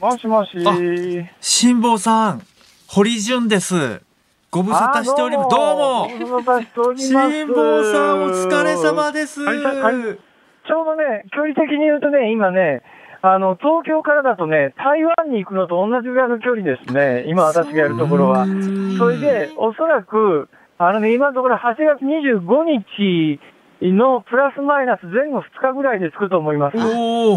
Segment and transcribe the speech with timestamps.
[0.00, 0.50] もしもし。
[1.42, 2.42] 辛坊さん、
[2.86, 4.00] 堀潤です。
[4.50, 5.50] ご無沙汰しております。
[5.50, 6.08] どうも。
[6.08, 9.42] 辛坊さん、お疲れ様です。
[9.42, 10.18] はいはいはい
[10.66, 12.82] ちょうどね、距離的に言うとね、今ね、
[13.22, 17.24] あの、東京からだとね、台湾に行くのと同じぐらいの距離ですね。
[17.26, 18.46] 今私がやるところは。
[18.98, 23.40] それで、おそらく、あのね、今のところ8月25日
[23.86, 26.76] のプラスマイナス前後2日ぐらいで着くと思います。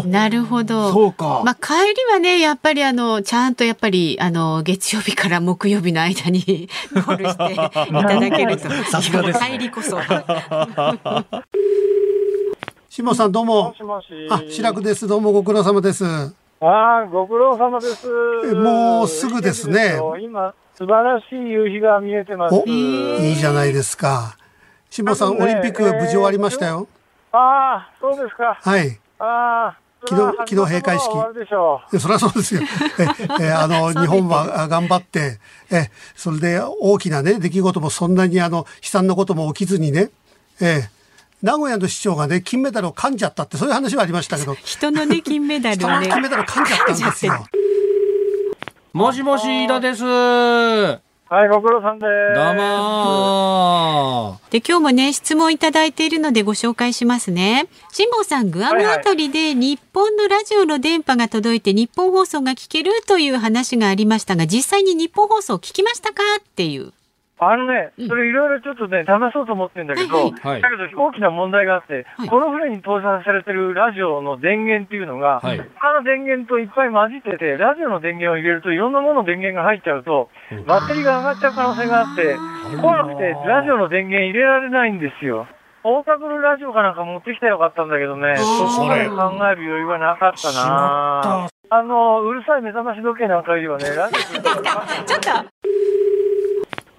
[0.08, 0.90] なるほど。
[0.92, 1.42] そうか。
[1.44, 7.70] まあ、帰りはね、やっぱりあの、ちゃんとやっぱり、あの、月曜日から木曜日の間に ゴールしていた
[8.20, 8.68] だけると。
[8.90, 9.96] さすがですね帰りこそ。
[12.88, 13.74] 辛坊さんどうもも。
[13.74, 14.06] しもし。
[14.28, 15.06] あ、白くです。
[15.06, 16.04] どうもご苦労様です。
[16.60, 18.08] ああ、ご苦労様です。
[18.50, 22.54] えもうすぐですね今、素晴らしい夕日が見えてます。
[22.54, 24.36] お、いいじゃないですか。
[24.92, 26.86] 辛坊さん、ねオリンピック無事終わりましたよ。
[27.32, 28.58] ああ、そうですか。
[28.60, 29.00] はい。
[29.18, 29.78] ああ。
[30.06, 32.60] 昨日昨日閉会式そりゃそうですよ。
[33.40, 35.38] え、え、 あの、日本はあ頑張って、
[35.70, 40.10] え、それで大きなね、出来事もそんなにあの、悲惨なことも起きずにね、
[40.60, 40.82] え、
[41.40, 46.08] 名古屋の市長がね、金メダルを噛んじゃったって、そういう話はありましたけど、 人のね、金メダル人のをね。
[46.08, 47.46] 金メダル噛んじゃったんですよ。
[48.92, 51.11] もしもし、飯田です。
[51.32, 51.40] どうう。
[51.40, 52.08] はい、ご苦労さんです。
[52.38, 52.52] も
[54.50, 57.68] で、今日もね、質問いただいているのでご紹介しますね。
[57.90, 66.22] 辛坊さん、グアムあたりで日本のラジオの電波が届いて日本放送が聞けるという話がありましたが、実際に日本放送聞きましたか？
[66.40, 66.92] っていう。
[67.50, 70.62] あのね、それいろいろちょっとね、試そうと思ってるんだけど、はいはい。
[70.62, 72.28] だけど大きな問題があって、はい。
[72.28, 75.58] この船に搭載されてるラジオの電源っていうのが、はい。
[75.58, 80.30] 他の電源といっぱい混じってて、ラジオの電源を入れるといろんなものの電源が入っちゃうと、
[80.66, 82.36] バッテリーが上がっちゃう可能性があって、
[82.80, 85.46] 怖くてラジオの電源入れられないんですよ。
[85.84, 88.44] 大田区のラジオかなんか持ってきたらよかったんだけどね、そ
[88.78, 95.51] こまで考える余裕がなかったなあの、うるさい目覚まし時計なんかよりはね、ラジオちょっと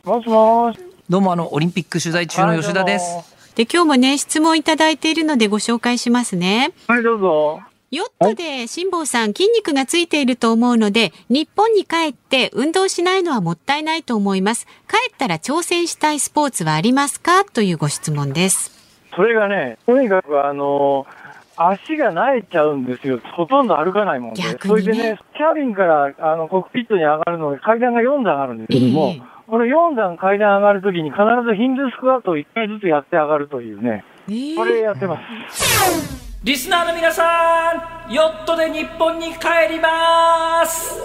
[0.05, 0.79] もしもーし。
[1.09, 3.55] どうもあのオリンピック取材中の吉田です。
[3.55, 6.73] で、今日もね、質問いただいているのでご紹介しますね。
[6.89, 7.61] はい、どうぞ。
[7.89, 14.65] ヨットで辛坊さん筋肉がついていると思うので、日本に帰って運動しないのはもったいないと思います。
[14.89, 17.45] 帰ったら挑戦したいスポーツはありますか？
[17.45, 18.71] というご質問です。
[19.15, 21.07] それがね、とにかくあの
[21.55, 23.21] 足が慣れちゃうんですよ。
[23.37, 24.41] ほとんど歩かないもんで。
[24.41, 34.05] 逆にねそれでね、キャビンからあのコックピットに上がるので階段が4段あるんですけども、ええこの4段階段上がるときに必ずヒンドゥースクワットを1回ずつやって上がるというね、
[34.55, 35.17] これやってま
[35.51, 36.39] す。
[36.43, 41.01] リスナーの皆さん、ヨットで日本に帰ります。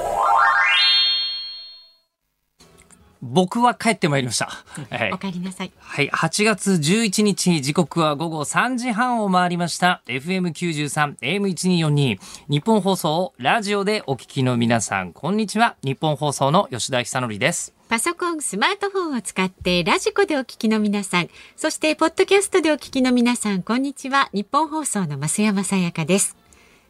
[3.20, 4.46] 僕は帰ってまいりました。
[4.46, 5.12] はい。
[5.12, 5.72] おかえりなさい。
[5.78, 10.02] はい、8月11日、時刻は午後3時半を回りました。
[10.06, 12.18] FM93、AM1242、
[12.48, 15.76] ニッポン放送、ラジオでお聞きの皆さん、こんにちは。
[15.82, 17.74] ニッポン放送の吉田尚記です。
[17.88, 24.28] パソコン、スマートフォンを使ってラジコでお聞きの皆さん、そしてポッドキャストでお聞きの皆さん、こんにちは。
[24.32, 26.36] ニッポン放送の増山さやかです。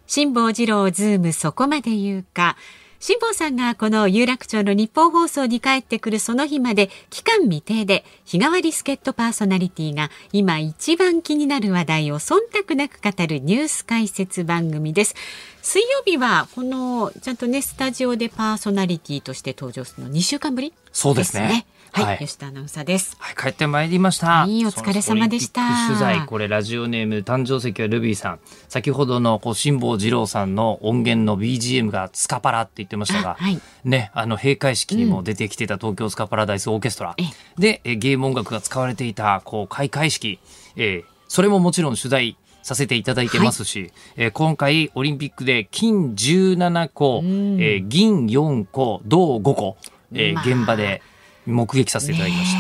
[0.07, 2.57] 辛坊治郎ズームそこまで言うか。
[3.01, 15.15] 辛坊さんがこの有楽町の日本放送に帰ってくるその日まで期間未定で日替わり助っ人パーソナリティが今一番気になる話題を忖度なく語るニュース解説番組です。
[15.63, 20.73] 水曜日はこのちゃんとねスタジオでパーソナリティとして登場するの2週間ぶり？
[20.93, 22.19] そうですねはい、はい。
[22.19, 23.17] 吉田アナウンサーです。
[23.19, 24.27] はい、帰ってまいりました。
[24.43, 25.63] はいお疲れ様でした。
[25.89, 28.41] 取材、これラジオネーム誕生石はルビーさん。
[28.69, 33.61] 先ほどのこう辛坊治郎さんの音源の BGM がスカパラって言ってましたが、あはい。
[33.85, 37.23] ね、あの閉会式にも出てきてた東京スカパラダイスオーケストラ、え
[37.59, 40.39] で、えゲーム音楽が使われていたこう開会式、
[40.77, 49.77] えーそれももちろん取材させていただいてますし、えー今回オリンピックで金17個、えー銀4個銅5個、
[50.13, 51.03] えーまあ現場で
[51.49, 52.59] 目撃させていただきました。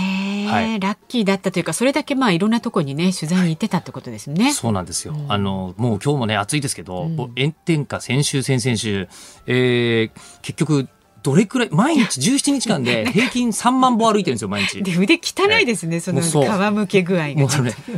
[0.48, 4.52] はいラッキーだったというかそれだけまあいろんなところにね取材に行ってたってことですね。
[4.52, 5.14] そうなんですよ。
[5.28, 9.08] あの、もう今日もね、暑いですけど、もう炎天下、先週、先々週、
[9.46, 10.88] えー、結局、
[11.22, 14.82] どれくらい、毎日17日間で 平均3万歩歩いてるんですよ、毎日。
[14.82, 17.48] で腕汚いですね、その皮むけ具合が。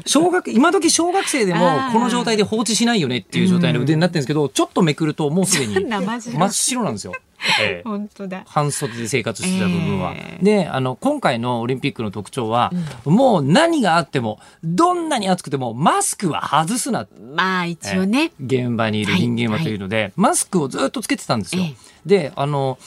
[0.07, 1.61] 小学、今時小学生でも
[1.93, 7.13] この状態で放置しないよねっていう状態の腕になってるんですけど、ちょっとめくるともうすでに真っ白なんですよ。
[7.61, 8.43] ええ 本当だ。
[8.47, 10.13] 半袖で生活してた部分は。
[10.15, 12.73] えで、あの、今回のオリンピックの特徴は、
[13.05, 17.07] もう何があっても、どんなに暑くても、マスクは外すな。
[17.35, 18.33] まあ一応ね。
[18.45, 21.63] 現場にいる人間はというので、マスクをずっとつけてたんですよ。
[21.63, 22.79] ええで、あの、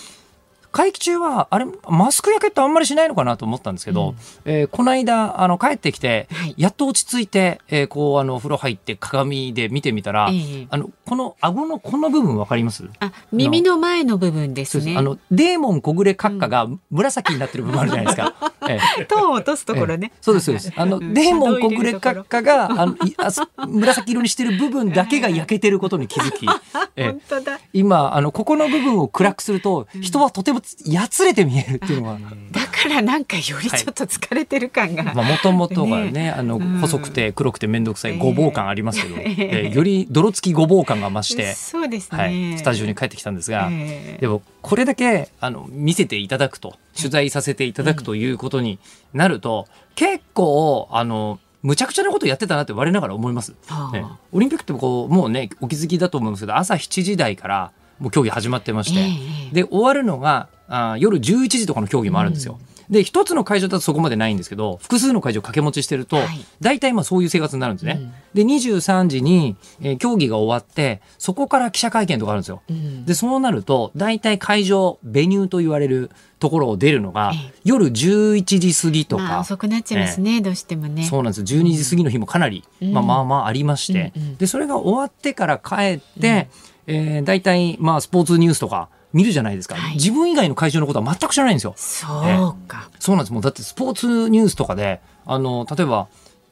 [0.73, 4.15] 会期中は、あれ、マスク焼けってあんまりしないのかなと思ったんですけど、うん。
[4.51, 6.55] えーこの間、あの、帰ってきて、はい。
[6.57, 10.33] やっと落ち着いて、えーこう、あの、風呂入って鏡で見てみたら、え
[10.63, 10.67] え。
[10.71, 12.83] あの、この顎のこの部分わかります？
[12.99, 14.97] あ、耳の前の部分ですね。
[14.97, 18.33] あの、デーモン小暮閣下が紫になってる部分あるじゃないですか。
[18.61, 18.62] え え
[19.07, 20.11] トーンを落とすところね。
[20.11, 20.17] ええ。
[20.21, 20.73] そうです、そうです。
[20.75, 21.13] あの、うん。
[21.13, 26.45] デーモン小暮閣下が、あの、いあそ紫色にしてる部分だけが焼けてることに気づき、
[26.95, 27.05] ええ。
[27.09, 27.59] 本当だ。
[27.73, 32.19] 今、あの、ここの部分を暗くすると、人はとてもやつれて見えるっていうのが、
[32.51, 35.03] だからなんかよりちょっと疲れてる感が。
[35.03, 36.79] まあ、もともとがね、ねあの、うん。
[36.79, 38.17] 細くて黒くてめんどくさいええ。
[38.17, 42.17] ごぼう感ありますけど、より泥付きごぼう感が増して、そうですね。
[42.17, 44.21] はい、スタジオに帰ってきたんですが、ええ。
[44.21, 48.79] でもこれだけあの見せていただくと取材させていただくということに
[49.13, 53.91] なると、結構あのむちゃくちゃなことやってたなって我ながら思います、はあ。
[53.91, 59.03] ね、オリンピックってこうもうねお気づきだと思うんですけど朝7時台からもう競技始まってまして、え
[59.51, 62.57] えで終わるのがあ夜11時とかの競技もあるんですよ。
[62.89, 66.27] で一つの会場だとそこまでないんですけど複数の会場掛け持ちしてると、はい。
[66.61, 67.99] 大体まあそういう生活になるんですね。
[68.01, 68.13] うん。
[68.33, 72.61] で23時に、えー競技が終わってそこから記者会見とかあるんですよ。
[72.69, 73.05] うん。
[73.05, 77.53] でそうなると大体会場ベニューと言われるところを出るのがええ。
[77.63, 81.03] 夜11時過ぎとか、まあ遅くなっちゃいますね、どうしてもね。
[81.03, 82.93] そうなんです12時過ぎの日もかなり、うん。
[82.93, 86.49] まあ、まあまあありまして、うんうんでそれが終わってから帰って、
[86.87, 89.93] えー大体まあスポーツニュースとか見るじゃないですか、はい。
[89.93, 91.73] 自分以外の会場のことは全く知らないんですよ。
[91.77, 92.89] そうか。
[92.99, 93.33] そうなんです。
[93.33, 96.07] もうだってスポーツニュースとかであの例えば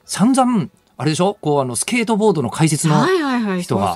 [0.05, 0.67] 散々
[0.97, 1.37] あれでしょ？
[1.41, 3.03] こうあのスケートボードの解説の。
[3.61, 3.95] 人が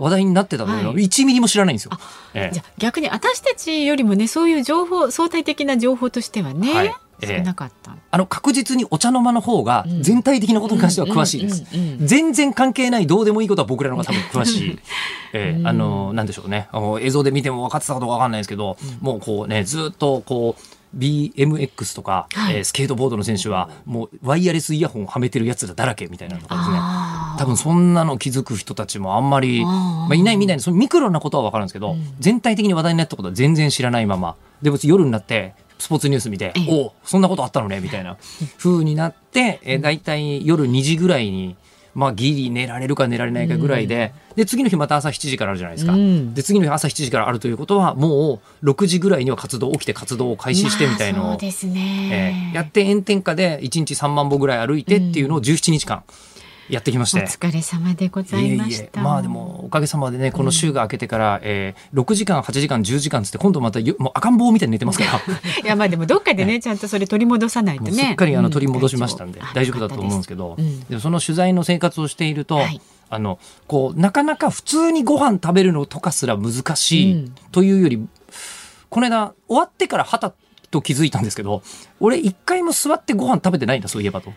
[0.00, 1.04] 話題になってたのよ、はい。
[1.04, 1.92] 1ミリも知らないんですよ。
[2.32, 2.54] ええ。
[2.54, 6.86] じゃあ逆に私たちよりもねそういう情報相対的な情報としてはね、はい。
[6.86, 6.92] ええ
[7.22, 7.96] 少なかった。
[8.10, 10.02] あの確実にお茶の間の方がうん。
[10.02, 11.64] 全体的なことに関しては詳しいです。
[11.72, 12.06] うんうんうんうん。
[12.06, 14.78] 全然関係ないどうでもいいことは僕らの方が多分詳しい。
[15.32, 15.66] えーうん。
[15.66, 16.68] あのなんでしょうね。
[16.72, 20.62] あの映像で見ても分かってたかどうか分かんないですけど、もうこうねずっとこう
[20.96, 22.56] BMX とか、はい。
[22.56, 26.78] えースケートボードの選手はもうワイヤレスイヤホンをはめてるやつらだらけみたいなのとかですね。
[27.38, 32.14] 多分そんなの気づく人たちもあんまり、まあ、いないみたいなそのミクロなことは分かるんですけど、うん。
[32.18, 34.36] 全体的に話題になったことは全然知らないまま。
[34.62, 38.16] でも夜になってスポーツニュース見てええおおそんなことあったのねみたいな
[38.58, 41.56] 風になって、えー、大体夜2時ぐらいに。
[41.96, 45.94] まあ、ギリ寝られるか寝られないかぐらいで、で、次の日また朝7時からあるじゃないですか。
[45.94, 52.50] うんで、次の日朝7時からあるということは、もう6時ぐらいには活動、起きて活動を開始してみたいのをね。
[52.52, 56.02] ーやって炎天下で1日3万歩ぐらい歩いてっていうのを17日間
[56.68, 57.22] やってきまして。
[57.22, 58.82] お疲れ様でございました。
[58.82, 59.00] いえいえ。
[59.00, 65.20] まあでもおかげさまでねこの週が明けてから、えー、6時間8時間10時間つって今度またよもう赤ん坊みたいに寝てますから。
[65.62, 67.92] いやまあでもどっかでね ちゃんとそれ取り戻さないとね。
[67.92, 72.80] すっかりあのうん取り戻しましたんで、あ大丈夫だと思うんですけど、よかったでもその取材の生活をしていると、はい。
[73.08, 77.34] あのこうなかなか普通にご飯食べるのとかすら難しいうん。
[77.52, 78.04] というより、
[78.88, 80.32] この間終わってからはた
[80.70, 81.62] と気づいたんですけど
[82.00, 84.32] 俺一回も座ってご飯食べてないんだそういえばと。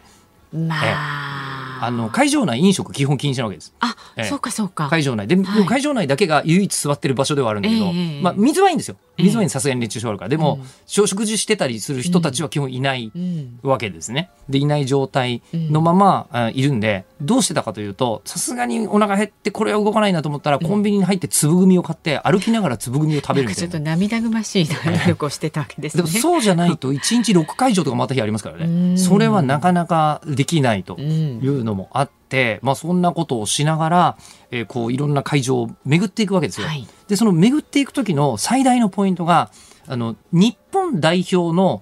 [0.53, 0.89] まえ
[1.35, 1.38] え
[1.81, 1.85] あ。
[1.87, 3.73] あの会場内飲食基本禁止なわけです。
[3.79, 4.89] あ、ええそうかそうか。
[4.89, 10.25] 会場内で、はい会場内だけが唯一座ってる場所ではあるんだけど、ええまあ、水はいいんですよええ水はいいんさすがに熱中症あるか。
[10.25, 10.67] らでも、うん。
[10.85, 13.59] 食事してたりする人たちは基本いないうん。
[13.63, 14.29] わけですね。
[14.49, 23.67] でいない状態のまま、あいるんでどうしてたかというとさすがにお腹減ってこれは動かないなと思ったら、コンビニに入って粒組を買って歩きながら粒組を食べるみたいな。
[23.67, 26.03] なちょっと涙ぐましい能力をしてたわけですね。
[26.03, 28.97] でもそうじゃないと 1日6会場とかまた日ありますからうねん。
[28.97, 31.05] それはなかなかできないとうん
[31.43, 32.18] いうのもあって、
[32.61, 34.17] まあ、そんなことをしながら、
[34.51, 36.67] えーこういろんな会場を巡っていくわけですよ。
[36.67, 36.87] はい。
[37.07, 39.51] でその巡っていく時の最大のポイントが
[39.87, 41.81] あの日本代表の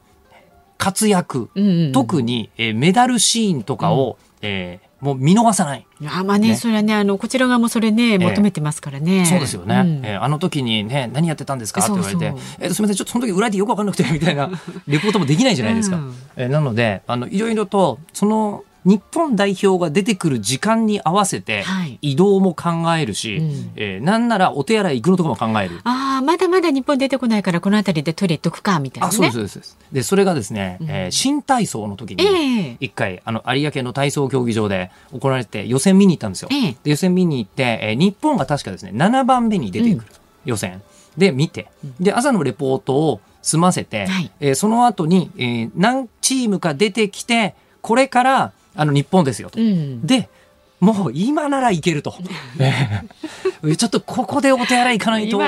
[0.78, 5.86] 活躍、うんうん特に、えーメダルシーンとかを、えーもう見逃さない。
[6.08, 6.56] あまあねね。
[6.56, 9.28] それはねあのこちら側もそれね求めてますからね。
[9.28, 10.02] そうですよね、ん。
[10.04, 11.82] えーあの時にね何やってたんですか？
[11.82, 14.50] って言われてそうそうえーすみませんちょっとその時裏でよく分かんなくてみたいな
[14.88, 15.98] レポートもできないじゃないですか。
[15.98, 16.16] うん。
[16.36, 22.00] えーなのであのいろいろとその日本代表が出てくる時間に合わせてはい。
[22.02, 23.72] 移動も考えるし、うん。
[23.76, 25.82] えーなんならお手洗い行くのとかも考える。
[25.84, 29.10] ああまだまだ日本出てこないからこの辺りでトイレ行っとくかみたいなね。
[29.10, 29.78] あそうですそうです。
[29.92, 30.90] でそれがですね、うん。
[30.90, 32.78] えー新体操の時に、ええ。
[32.80, 36.50] 一回あの有明の体操競技場で行われて予選見に行ったんですよ。
[36.52, 36.78] ええ。
[36.84, 40.08] で予選見に行って、えー日本が確かですね7番目に出てくる、
[40.46, 40.82] 予選。
[41.18, 41.68] で見て。
[42.00, 44.32] で朝のレポートを済ませて、はい。
[44.40, 49.60] えーその後に、えー何チームか出てきてこれからあの日本ですよと。
[49.60, 50.06] うん。
[50.06, 50.30] で
[50.80, 52.14] もう今ならいけると。
[52.60, 53.02] え
[53.64, 55.42] えちょっとここでお手洗い行かないと。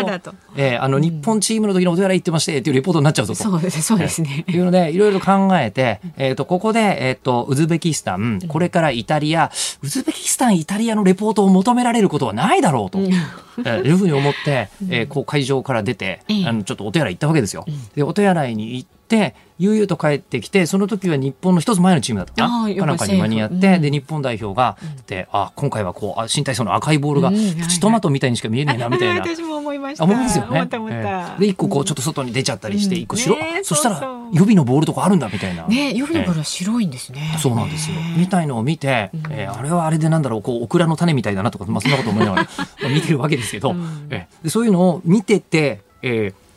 [0.58, 3.44] ええあの、日本チームの時のお手洗い行ってまして、っていうレポートになっちゃうぞと。
[3.44, 9.52] そうですそうですねええいうので、いろいろ考えて、えっ、と、ここで、えっ、と、ウズベキスタン、これからイタリア、
[9.84, 12.98] ウズベキスタン、イタリアのレポートを求められることはないだろうと。
[13.00, 13.40] えー
[13.86, 17.66] いうふうに思って、えーこう会場から出て、ええあのちょっとお手洗い行ったわけですよ。
[17.94, 22.48] でお手洗いに行って悠々と帰ってきてその時は日本の一つ前のチームだった。
[22.48, 23.82] かなかなんかに間に合って、うん。
[23.82, 29.22] で日本代表が、であ今回はこうあ新体操の赤いボールが、プチトマトみたいにしか見えねえなみたいな。
[29.22, 30.04] 私も思いました。
[30.04, 30.68] あ思いますよね。
[30.92, 31.40] ええ。
[31.42, 34.00] で一個こうちょっと外に出ちゃったりしてうん一個白、ねえそしたら
[34.32, 35.68] 予備のボールとかあるんだみたいな。
[35.68, 37.96] ね夜のええ頃は白いんですね、そうなんですよ。
[37.98, 42.44] ねみたいのを見て、えーあれはあれでなんだろう、こう、オクラの種みたいだなとか、まあ、そんなこと思いながら
[42.82, 44.08] まあ見てるわけですけど、うん。
[44.10, 46.49] えーでそういうのを見てて、えー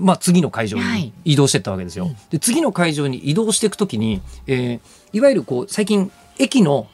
[0.00, 1.02] まあ、次の会場はい。
[1.02, 2.10] に移動していったわけですよ。
[2.30, 4.80] で、次の会場に移動していくときに、えー
[5.12, 6.86] いわゆるこう、最近、駅の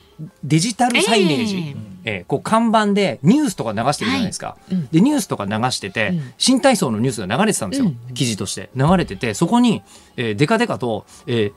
[0.42, 1.60] デジタルサイネージ、え
[2.04, 4.56] えーこう看板でニュースとか流してるじゃないですか。
[4.70, 4.74] い。
[4.74, 4.88] うん。
[4.88, 6.32] でニュースとか流してて、うん。
[6.38, 9.82] 新体操のニュースが流れてたんですよ、うん記事として流れててそこに、
[10.16, 11.52] えー、デカデカと、えー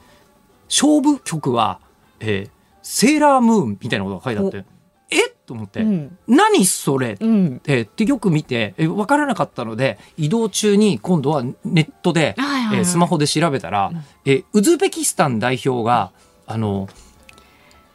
[0.70, 1.80] 勝負曲は、
[2.20, 2.50] えー
[2.82, 4.70] セーラームーンみたいなことが書いてあって
[5.10, 5.28] え？
[5.30, 6.18] っと思って、うん。
[6.28, 7.18] 何それ？
[7.20, 7.62] うん。
[7.66, 13.92] えーってよく見て、えー分からなかったので移動中に今度はネットで、えースマホで調べたら、
[14.26, 16.12] えーウズベキスタン代表が
[16.46, 16.88] あの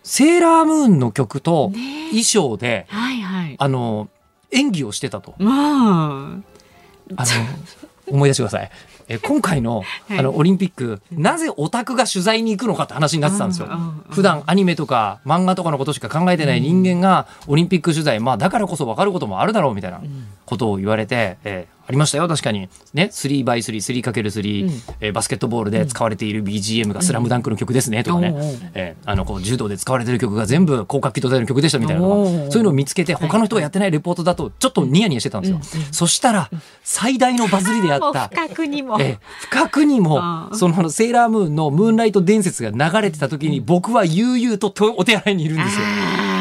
[0.02, 3.56] セーラームーンの曲とね衣装で、はいはい。
[3.58, 4.08] あの
[4.50, 5.34] 演技をしてたと。
[5.38, 6.54] まあ。
[7.16, 7.26] あの
[8.06, 8.70] 思い出してください。
[9.08, 10.18] え今回のはい。
[10.18, 13.68] あのオリンピック、なぜオタクが取材に行くのかって話になってたんですよ。
[14.10, 20.00] 普段アニメとか漫画とかのことしか考えてない人間がオリンピック取材、まあだからこそ分かることもあるだろうみたいな
[20.46, 22.68] ことを言われて、えーありましたよ確かに。
[22.92, 24.82] ね 3x3、3×3、うん。
[25.00, 28.34] えーバスケットボールで使われている BGM がスラムダンクの曲ですねとかね、
[28.74, 35.84] えーあのこう柔道で使われてる曲が全部広角機動隊の曲でしたみたいなそういうのを見つけて他の人がやってないレポートだとちょっとニヤニヤしてたんですよ。
[35.92, 36.50] そしたら
[36.82, 46.33] 最大のバズりであった 不覚にも、え不覚にもそのセーラームーンのムーンライト伝説が流れてた時に僕は悠々ととお手洗いにいるんですよ。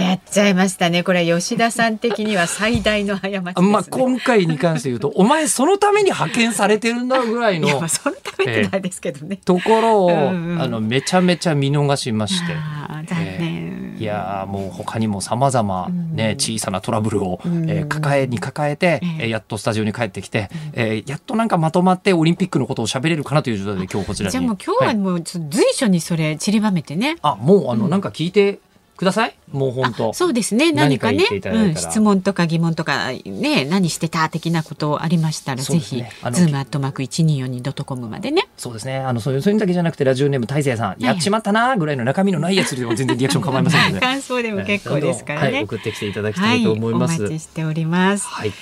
[0.00, 1.02] やっちゃいましたね。
[1.02, 12.52] これは吉田さん的には最大の過ちです、ね、まあ今回に関して言うと お前そのために派遣されてるんだぐらいのいやまあそのためってないですけどね、ところをうんうんあのめちゃめちゃ見逃しまして。
[12.54, 17.70] あーいやーもう他にもさまざまね小さなトラブルを、うん。
[17.70, 19.16] えー抱えに抱えて、ええ。
[19.20, 24.32] えーやっとスタジオに帰ってきて、えーやっとなんかまとまってオリンピックのことを喋れるかなという状態で今日こちらに。
[24.32, 28.58] じゃあもう今日はもう随所にそれ散りばめてね、あもうあのなんか聞いて
[28.96, 29.36] ください？
[29.50, 30.12] もう本当。
[30.12, 30.72] そうですね。
[30.72, 31.24] 何かね。
[31.30, 35.96] うん、質問とか疑問とかね何してた的なことありましたら、そうぜひ
[36.32, 38.48] ズームアットマーク一二四二ドットコムまでね。
[38.56, 38.98] そうですね。
[38.98, 44.00] あの、そういう、そういうのだけじゃなくて、ラジオネーム大勢さん、やっちまったなーぐらいの中身のないやつでも全然リアクション構いませんので。
[44.04, 47.20] 感想でも結構ですからね、はい、送ってきていただきたいと思います。
[47.20, 48.26] お待ちしております。
[48.26, 48.52] はい。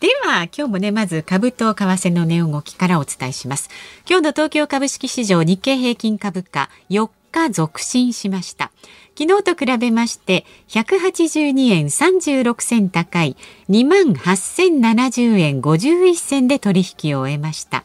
[0.00, 3.68] では今日もねまず株と為替の値動きからお伝えします。
[4.08, 8.70] 今日の東京株式市場日経平均株価4日続伸しました
[9.16, 13.36] 昨日と比べまして182円36銭高い
[13.70, 17.84] 2万8070円51銭で取引を終えました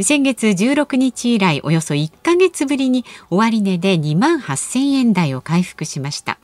[0.00, 6.38] 先月16日以来およそ1ヶ月ぶりに終値で2万8000円台を回復しました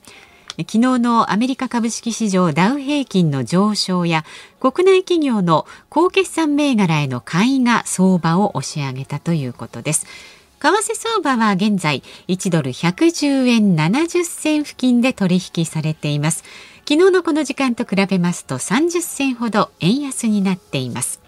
[0.57, 4.25] 昨日のアメリカ株式市場ダウ平均の上昇や
[4.61, 10.07] 国内企業の好決算銘柄への買いが相場を押し上げたということです。
[10.65, 16.43] 為替相場は現在1ドル110円70銭付近で取引されています。
[16.89, 21.21] 昨日のこの時間と比べますと30銭ほど円安になっています。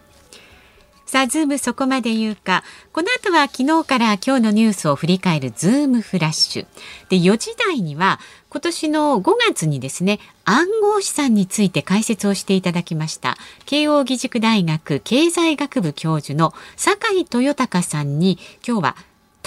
[1.04, 2.64] さあ、ズームそこまで言うか。
[2.94, 6.66] この後は昨日から今日のニュースを振り返るズームフラッシュ。
[7.10, 13.36] で、4時台には今年の5月にですね、暗号資産について解説をしていただきました。
[13.66, 18.96] 慶應義塾大学経済学部教授の酒井豊隆さんに今日は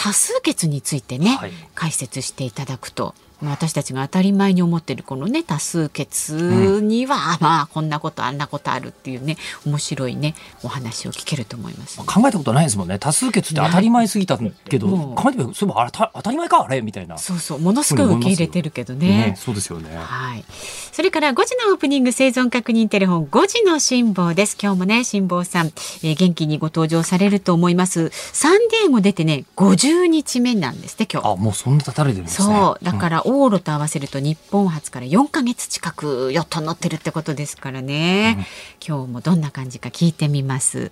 [0.02, 3.14] 多数決についてね、はい解説していただくと。
[3.42, 11.98] まあ私たちが当たり前に思っているこのね多数決には、まあこんなことあんなことあるっていうね面白いねお話を聞けると思います。
[11.98, 13.00] 考えたことないですもんね。
[13.00, 17.18] 多数決って当たり前すぎたけど、考えてみれば、そういえばあれた当たり前かあれみたいな。
[17.18, 19.36] そうそうものすごい受け入れてるけどねね。
[19.38, 19.96] そうですよね。
[19.96, 20.44] はい。
[20.92, 24.58] それから5時のオープニング生存確認テレフォン5時の辛抱です。
[24.62, 28.10] 今日もね、辛抱さん、えー元気にご登場されると思います。
[28.14, 31.32] サンディエゴ出てね、50日目なんですって、今日。
[31.32, 32.48] あ、もうそんな経たれてるんですね。
[32.48, 32.84] そう。
[32.84, 38.48] だから、往路と合わせると日本初から4ヶ月近くヨットに乗ってるってことですからね。
[38.86, 40.92] 今日もどんな感じか聞いてみます。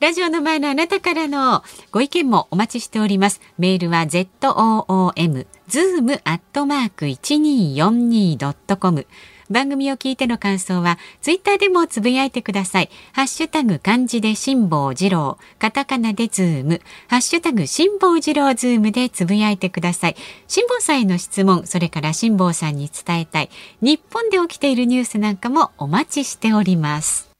[0.00, 3.40] ラジオの前のあなたからのご意見もお待ちしております。
[3.58, 9.06] メールは zoom zoom アットマーク 1242.com
[9.50, 12.90] 番組を聞いての感想はツイッターでもつぶやいてください。
[13.12, 20.16] ハッシュタグ漢字で辛坊治郎、カタカナでズーム、ハッシュタグ辛坊治郎ズームでつぶやいてください。
[20.48, 27.30] 辛坊さんへの質問、それから辛坊さんに伝えたい日本で起きているニュースなんかもお待ちしております。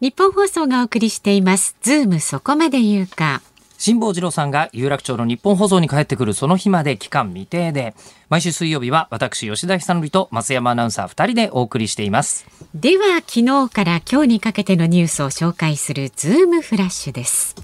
[0.00, 1.76] ニッポン放送がお送りしています。
[1.80, 3.40] ズームそこまで言うか。
[3.84, 7.96] 辛坊治郎さんが有楽町のニッポン放送に帰ってくるその日まで期間未定で
[8.28, 12.46] 毎週水曜日は私吉田尚記と増山アナウンサー2人でお送りしています。
[12.76, 17.56] では昨日から今日にかけてのニュースを紹介するズームフラッシュです。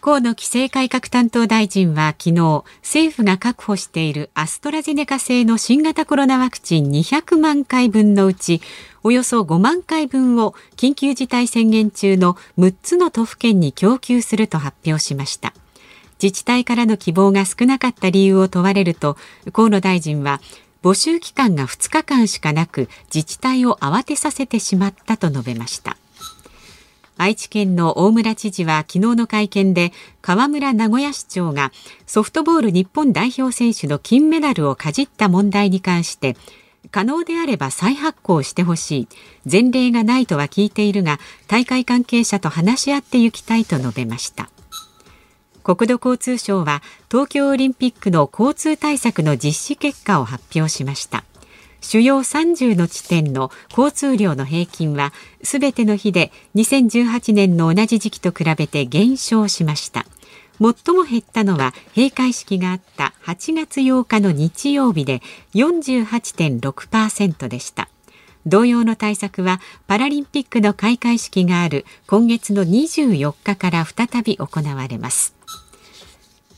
[0.00, 8.60] 河野規制改革担当大臣は昨日政府が確保しているアストラゼネカ製の新型コロナワクチン200万回分のうち
[9.04, 15.52] およそ5万回分を緊急事態宣言中の6つの都府県に供給すると発表しました。
[16.22, 19.16] 自治体からの希望が少なかった理由を問われると
[19.52, 20.40] 河野大臣は
[20.82, 25.96] 募集期間が2日間しかなく自治体を慌てさせてしまったと述べました。
[27.18, 29.92] 愛知県の大村知事は昨日の会見で
[30.22, 31.70] 河村名古屋市長が
[32.06, 36.36] ソフトボール日本代表選手の金メダルをかじった問題に関して
[36.90, 39.08] 可能であれば再発行してほしい。
[39.50, 44.50] 前例がないとは聞いているが大会関係者と話し合っていきたいと述べました。
[45.62, 51.24] 国土交通省は東京オリンピックの交通対策の実施結果を発表しました。
[51.80, 55.12] 主要30の地点の交通量の平均は
[55.42, 60.06] すべての日で2018年の同じ時期と比べて減少しました。
[60.60, 65.22] 最も減ったのは閉会式があった8月8日の日曜日で
[65.54, 67.88] 48.6%でした。
[68.46, 75.34] 同様の対策はパラリンピックの開会式がある今月の24日から再び行われます。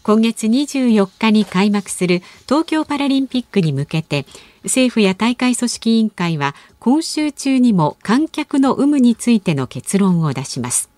[0.03, 4.27] 今月24日に開幕する東京パラリンピックに向けて
[4.63, 10.94] 政府や大会組織委員会は今週中にも観客の有無についての結論を出します。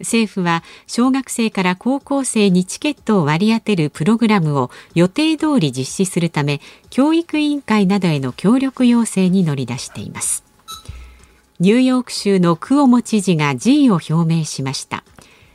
[0.00, 10.44] 政府は小学生から高校生にチケットを割り当てるプログラムを予定通り実施するため教育委員会などへの協力要請に乗り出しています。
[11.60, 15.02] ニューヨーク州のクオモ知事が辞意を表明しました。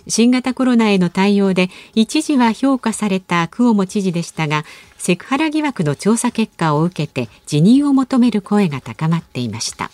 [0.08, 4.66] 新型コロナへの対応で一時は評価されたクオモ知事でしたが
[4.98, 9.92] セクハラ疑惑の調査結果を受けて辞任を求める声が高まっていました。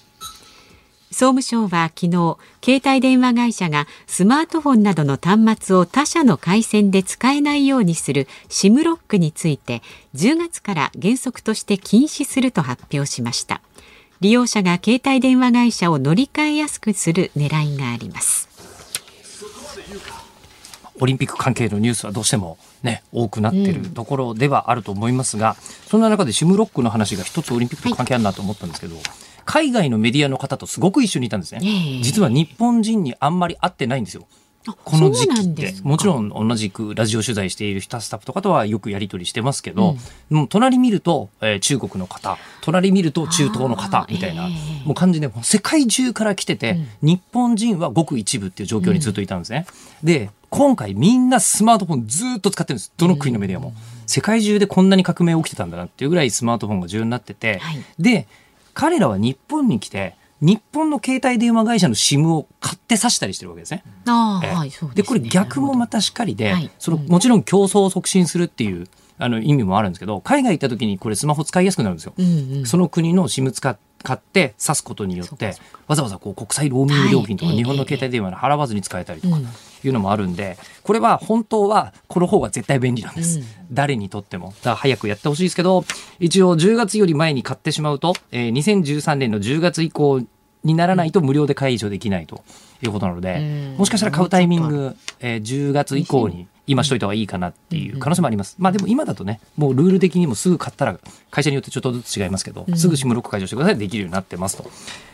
[1.11, 9.81] 総務省は昨日携帯電話会社がスマートフォンなどの端末を他社の回線で使えないようにする SIM ロックについて
[10.13, 13.61] 10月から原則として禁止すると発表しました。
[14.21, 18.49] 利用者が携帯電話会社を乗り換えやすくする狙いがあります。
[21.01, 25.55] オリンピック関係のニュースはどうしてもね、多くなっているところではあると思いますが、うん、
[25.89, 29.03] そんな中でシムロックの話が一つオリンピックと関係あるなと思ったんですけど、はい、
[29.49, 31.61] 海外のメディアの方とすごく一緒にいたんですね。
[32.03, 34.27] 実は日本人にあんまり会ってないんですよ。
[34.85, 35.73] この時期って。
[35.81, 39.95] もちろん同じくラジオ取材しているスタッフとかとはよくやり取りしてますけど、
[40.29, 42.37] うん、もう隣見ると、えー、中国の方。
[42.61, 49.65] 隣見ると中東の方みたいな、えー、もう感じで世界中から来てて、うん、日本人はごく一部っていう状況にずっといたんですね。
[50.03, 52.93] うん、で今回みんなスマートフォンずっと使ってるんです。
[52.97, 53.73] どの国のメディアも。
[54.05, 58.27] 世界中でこんなに革命起きてたんだなっていうぐらいスマートフォンが重要になってて、はい、で
[58.79, 63.83] 彼らは日本に来て日本の携帯電話会社の SIM を買って刺したりしてるわけですね。
[64.07, 68.87] あはい、で、これ逆もまたしかりで、はい、そのもちろん競争を促進するっていう
[69.17, 72.13] あの意味もあるんですけど海外行った時にこれスマホ使いやすくなるんですよ。
[72.17, 73.69] うんうん、その国の SIM 使
[74.03, 75.55] 買って刺すことによって
[75.87, 79.37] わざわざこう国際ローミング料金とか日本の携帯電話に払わずに使えたりとか
[79.83, 83.39] いうのもあるんでこれは本当はこの方が絶対便利なんです、
[83.71, 84.47] 誰にとっても。
[84.47, 85.83] だから早くやってほしいですけど
[86.19, 90.21] 一応10月より前に買ってしまうと、えー、2013年の10月以降
[90.63, 92.43] にならないと無料で解除できないと
[92.81, 98.55] いうことなので、もしかしたら買うタイミング、えー、10月以降に今しといた方がいいかなっていう可能性もあります。
[98.59, 100.99] まあでも今だとね、もうルール的にもすぐ買ったら、
[101.31, 103.77] 会社によってちょっとずつ違いますけど、すぐ SIM ロック解除してください。
[103.77, 104.63] できるようになってますと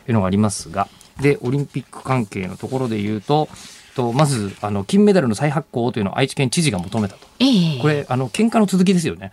[0.07, 0.89] いうのがありますが、
[1.21, 3.47] で、オリンピック関係のところで言うと、
[3.95, 9.31] とまずあの金メダルの再発行というのを愛知県知事が求めたと、えー、これあの喧嘩の続きですよね。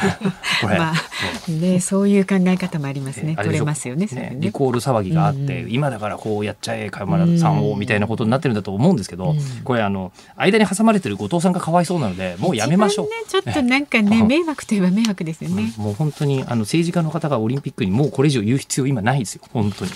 [0.60, 3.34] これ、まあ、ねそういう考え方もありますね。
[3.36, 4.06] 取れますよね。
[4.12, 13.06] ねねリコール騒ぎがあって、うん、今だからこうやっちゃえ河村さんをみたいなことになってるんだと思うんですけど、うん、これあの間に挟まれてる後藤さんがかわいそうなのでもうやめましょう。
[13.06, 15.72] ね、ちょっとなんかね迷惑といえば迷惑ですよね。
[15.78, 19.90] もう本当にあの政治家の方がオリンピックにもうこれ以上言う必要今ないですよ本当に。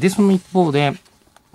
[0.00, 0.94] でその一方で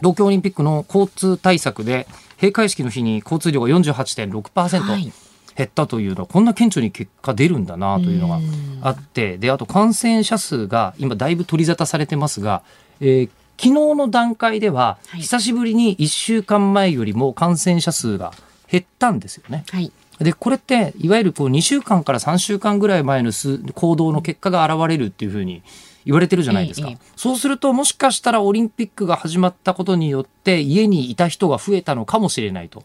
[0.01, 5.13] 東京オリンピックの交通対策で閉会式の日に交通量が48.6%、はい
[5.53, 8.39] 減ったというのはこんな顕著に結果出るんだなというのが
[8.81, 12.63] あってであと感染者数が今だいぶ取り沙汰されてますが、
[13.01, 18.33] えー昨日の段階でははい久しぶりに1週間前よりも感染者数が
[18.67, 19.65] 減ったんですよね。
[19.69, 19.91] はい。
[20.19, 25.61] でこれっていわゆるこう2週間から3週間ぐらい前の数行動の結果が現れるっていうふうに
[26.05, 32.83] 言われてるじゃないですか、ええそうするともしかしたらオリンピックが始まったことによって家にいた人が増えたのかもしれないと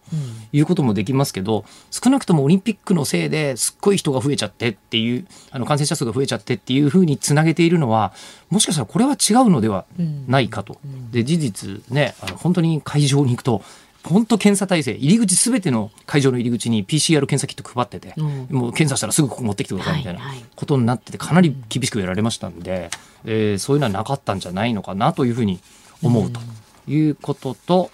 [0.52, 8.12] いうこともできますけど少なくともオリンピックのせいですっごい人が増えちゃってっていうあの感染者数が増えちゃってっていうふうにつなげているのは
[8.50, 9.86] もしかしたらこれは違うのでは
[10.26, 10.78] ないかと。
[11.10, 13.62] で事実ねあの本当に会場に行くと
[14.06, 18.26] 本当検査体制入り口すべての会場の入り口に PCR 検査キット配ってて、うん。
[18.50, 20.20] もう検査したらすぐここ持ってきてくださいみたいな
[20.54, 22.90] ことになっててかなり厳しくやられましたんで、
[23.24, 25.60] えーそういうのはなかったんじゃないのかなというふうに
[26.02, 26.40] 思うと
[26.88, 27.90] いうことと、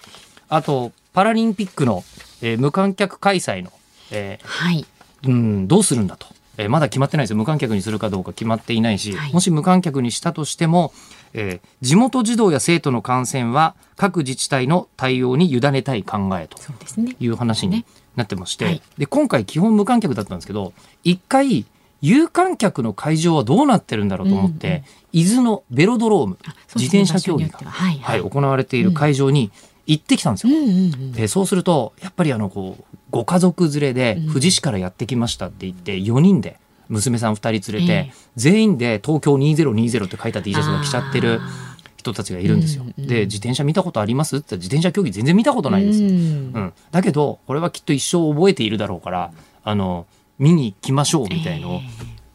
[0.49, 2.03] あとパラリンピックの、
[2.41, 3.71] えー無観客開催の、
[4.11, 4.85] えーはい。
[5.25, 7.37] うん、どうするんだと、えーまだ決まってないですよ。
[7.37, 9.33] 無観客にするかどうか決まっていないし、はい。
[9.33, 10.93] もし無観客にしたとしても、
[11.33, 16.57] えー地元児童や生徒の感染は各自治体の対応に委ねたい考えと。
[17.19, 18.81] いう話になってまして、はい。
[18.97, 21.65] で今回基本無観客だったんですけど一回
[22.01, 26.37] 有観客の会場はどうなってるんだろうと思って、伊豆のベロドローム
[26.75, 27.71] 自転車競技が、場所によっては。
[27.71, 28.29] はいはい。
[28.29, 29.51] 行われている会場に
[29.85, 30.53] 行ってきたんですよ。
[30.53, 31.13] うんうんうん。
[31.15, 36.59] えーそうするとやっぱりあのこうご家族連れで富士市からやってきましたって言って4人で
[36.93, 38.13] 娘さん2人連れて、ええ。
[38.35, 41.39] 全員で東京2020って書いた T シャツが着ちゃってる
[41.97, 42.83] 人たちがいるんですよ。
[42.83, 42.93] うん。
[42.97, 46.03] うんで自転車見たことありますって自転車競技全然見たことないです。
[46.03, 46.09] うん。
[46.09, 46.11] う
[46.59, 49.31] ん、だけどこれはきっと一生覚えているだろうから
[49.63, 50.05] あの
[50.39, 51.81] 見に来ましょうみたいのを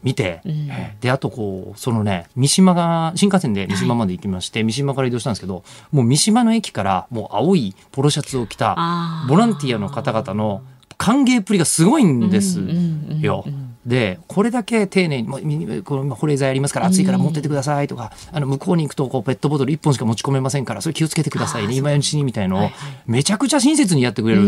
[0.03, 0.51] 見て、うん。
[0.69, 8.75] えーであとこうそのね三島が新幹線で三島まで行きまして、三島から移動したんですけどもう三島の駅からもう青いポロシャツを着た
[9.29, 10.63] ボランティアの方々の
[10.97, 13.68] 歓迎っぷりがすごいんですうんうんうんようん。
[13.85, 21.75] でこれだけ丁寧にもうみこの今保冷剤ありますから暑いから持ってってくださいとか、あの向こうに行くとこうペットボトル1本しか持ち込めませんからそれ気をつけてくださいね。
[21.75, 22.69] 今のうちにみたいのを
[23.05, 24.41] めちゃくちゃ親切にやってくれる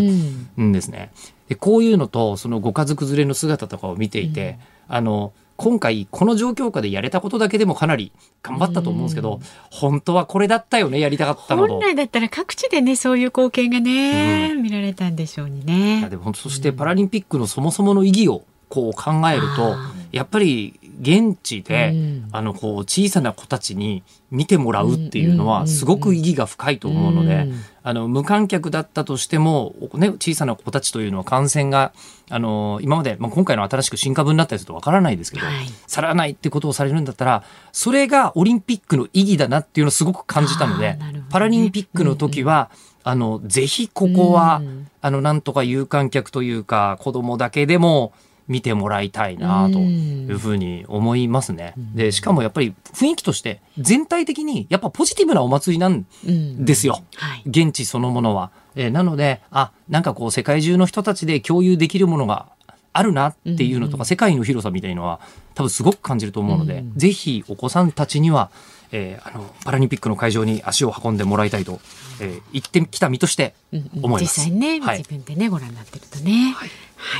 [0.57, 0.69] うん。
[0.69, 1.11] んですね。
[1.47, 9.39] でこういうのとそのご家族連れの姿とかを見ていて、あの今回この状況下でやれたことだけでもかなり頑張ったと思うんですけど、
[9.69, 11.73] 本当はこれだったよねやりたかったのと。
[11.75, 11.81] 本。
[11.83, 16.09] 来だったら各地でねそういう光景がね、見られたんでしょうにいねや。
[16.09, 22.29] でも本当そしてパラリンピックのそもそもの意義をこう考えるとあやっぱり現地で、うん。
[22.31, 27.53] あのこう小さな子たちに見てもらうっていうのうんうんうんうんはすごく意義が深いと思うので、うん。
[27.83, 31.93] あの無観客だったとしても、ね、小さな子たちというのは感染が
[32.29, 35.65] あの今まで、まあ、今回の新しく新株になったりするとわからないですけど、はい。
[35.87, 41.23] さらないってことをされるんだったらそれがオリンピックの意義だなっていうのをすごく感じたので、ね。
[41.29, 42.69] パラリンピックの時は、
[43.03, 44.87] あのぜひここは、うん。
[45.01, 48.13] あのなんとか有観客というか子供だけでも
[48.47, 51.73] 見てもらいたいなというふうに思いますね。
[51.77, 57.01] でしかもやっぱり雰囲気として全体的にやっぱポジティブなお祭りなんうんですよ。
[57.15, 57.43] はい。
[57.45, 58.51] 現地そのものは。
[58.75, 62.47] えーなので、あ、なんかこう世界中の人たちで共有できるものが
[62.93, 65.19] あるなっていうのとか、世界の広さみたいのは
[65.55, 68.49] 多分すごく感じると思うので、ぜひお子さんたちには、
[68.93, 71.81] えーあの、パラリンピックの会場に足を運んでもらいたいと、
[72.21, 74.39] えー行ってきた身としてうんうん思います。
[74.41, 76.53] 実際ね、はい自分でねご覧になってるとね。
[76.55, 76.69] はい、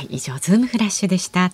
[0.08, 1.52] 以上ズームフラッシュでした。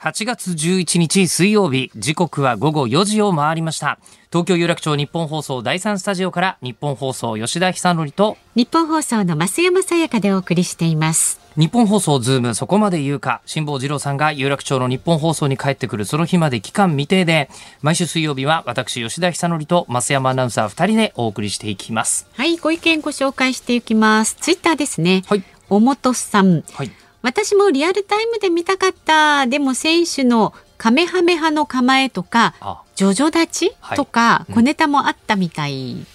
[0.00, 3.98] 8月11日水曜日時刻は午後4時を回りました
[4.30, 11.38] 東京有楽町日本放送第3スタジオから日本放送吉田久典と日本放送の増山さやかでお送りしています。
[11.58, 17.50] ニッポン放送ズームそこまで言うか辛坊治郎さんが有楽町のニッポン放送に帰ってくるその日まで期間未定で
[17.82, 24.36] 毎週水曜日は私吉田尚記と増山アナウンサー2人でお送りしていきますはい、ご意見ご紹介していきます。
[24.40, 25.24] ツイッターですね。
[25.26, 26.62] はいおもとさん。
[26.72, 26.90] はい
[27.22, 29.46] 私もリアルタイムで見たかった。
[29.46, 36.06] でも選手のカメハメ派の構えとか、あジョジョ立ちはいとか、うん小ネタもあったみたい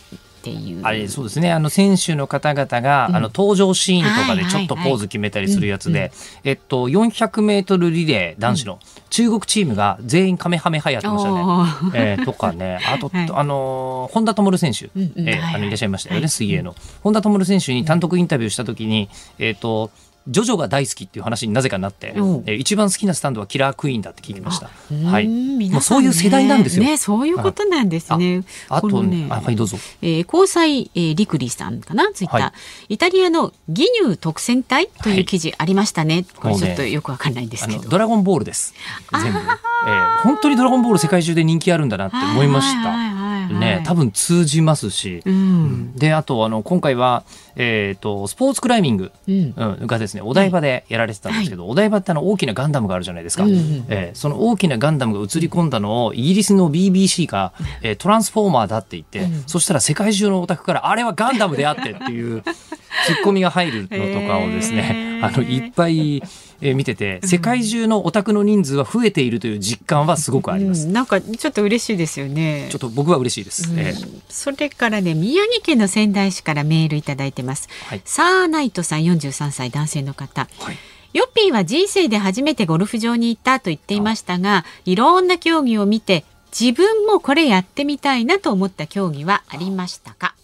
[0.45, 0.81] っていう。
[0.83, 1.51] あれそうですね。
[1.51, 6.11] あの選手の方々が、あの登場シーンとかでちょっとポーズ決めたりするやつで、
[6.43, 8.79] えっと 400m リレー男子の
[9.09, 11.93] 中国チームが全員カメハメ派やってましたね。
[11.95, 13.29] えーとかね、 あと、はい。
[13.33, 16.29] あのー本田灯選手、えーあのいらっしゃいましたよね、はい。
[16.29, 16.75] 水泳の。
[17.01, 19.89] 本田灯選手に単独インタビューしたときに、えっ、と、
[20.27, 24.69] ジョジョが大好きっていう話になぜかなって、えうんー一番好きなスタンドはキラークイーンだって聞きました。
[24.91, 25.27] うんはい。
[25.27, 26.83] ねもうそういう世代なんですよ。
[26.83, 28.43] ね、そういうことなんですね。
[28.69, 29.77] あことのねあ、はい、どうぞ。
[30.01, 32.53] えー、交際、えー、リクリさんかなツイッター、はい
[32.89, 38.73] イタリアの義乳特選隊とはいいう記事ありましたね、これもうねちょっとよくわかんないんですけどドラゴンボールです。
[39.11, 39.39] 全部。
[39.39, 42.89] えー本当にドラゴンボール世界中で人気あるんだなって思いました。
[42.89, 45.93] はいはいはいはいね、多分通じますし、うん。
[45.95, 47.23] であとあの今回は、
[47.55, 49.53] えー、とスポーツクライミング、うん。
[49.55, 65.25] うん、がですねお台場でやられてたんですけど、お台場ってあの大きなガンダムがあるじゃないですか、うんうんえーその大きなガンダムが映り込んだのをイギリスの BBC が、えートランスフォーマーだって言って、そしたら世界中のオタクからあれはガンダムであってっていうツッコミが入るのとかをですね、へー。
[65.25, 66.21] あのいっぱい、
[66.61, 70.87] えー見てて世界中のオタクの人数は増えているという実感はすごくあります。
[70.87, 70.93] うん。
[70.93, 72.67] なんかちょっと嬉しいですよね。
[72.71, 73.69] ちょっと僕は嬉しいです。
[73.71, 73.79] うん。
[73.79, 78.01] えーそれからね宮城県の仙台市からメールいただいてます、はい。
[78.05, 80.47] サーナイトさん43歳男性の方。
[80.59, 80.77] はい。
[81.13, 86.25] ヨッピーは人生で初めてゴルフ場に行ったと言っていましたがいろんな競技を見て
[86.57, 90.35] 自分もこれやってみたいなと思った競技はありましたか？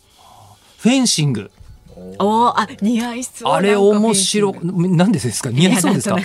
[0.78, 1.52] フェンシング
[2.20, 3.54] おーあ似合いそう。
[3.54, 5.50] あれ面白なんでですか？
[5.50, 6.18] 似合いそうですか？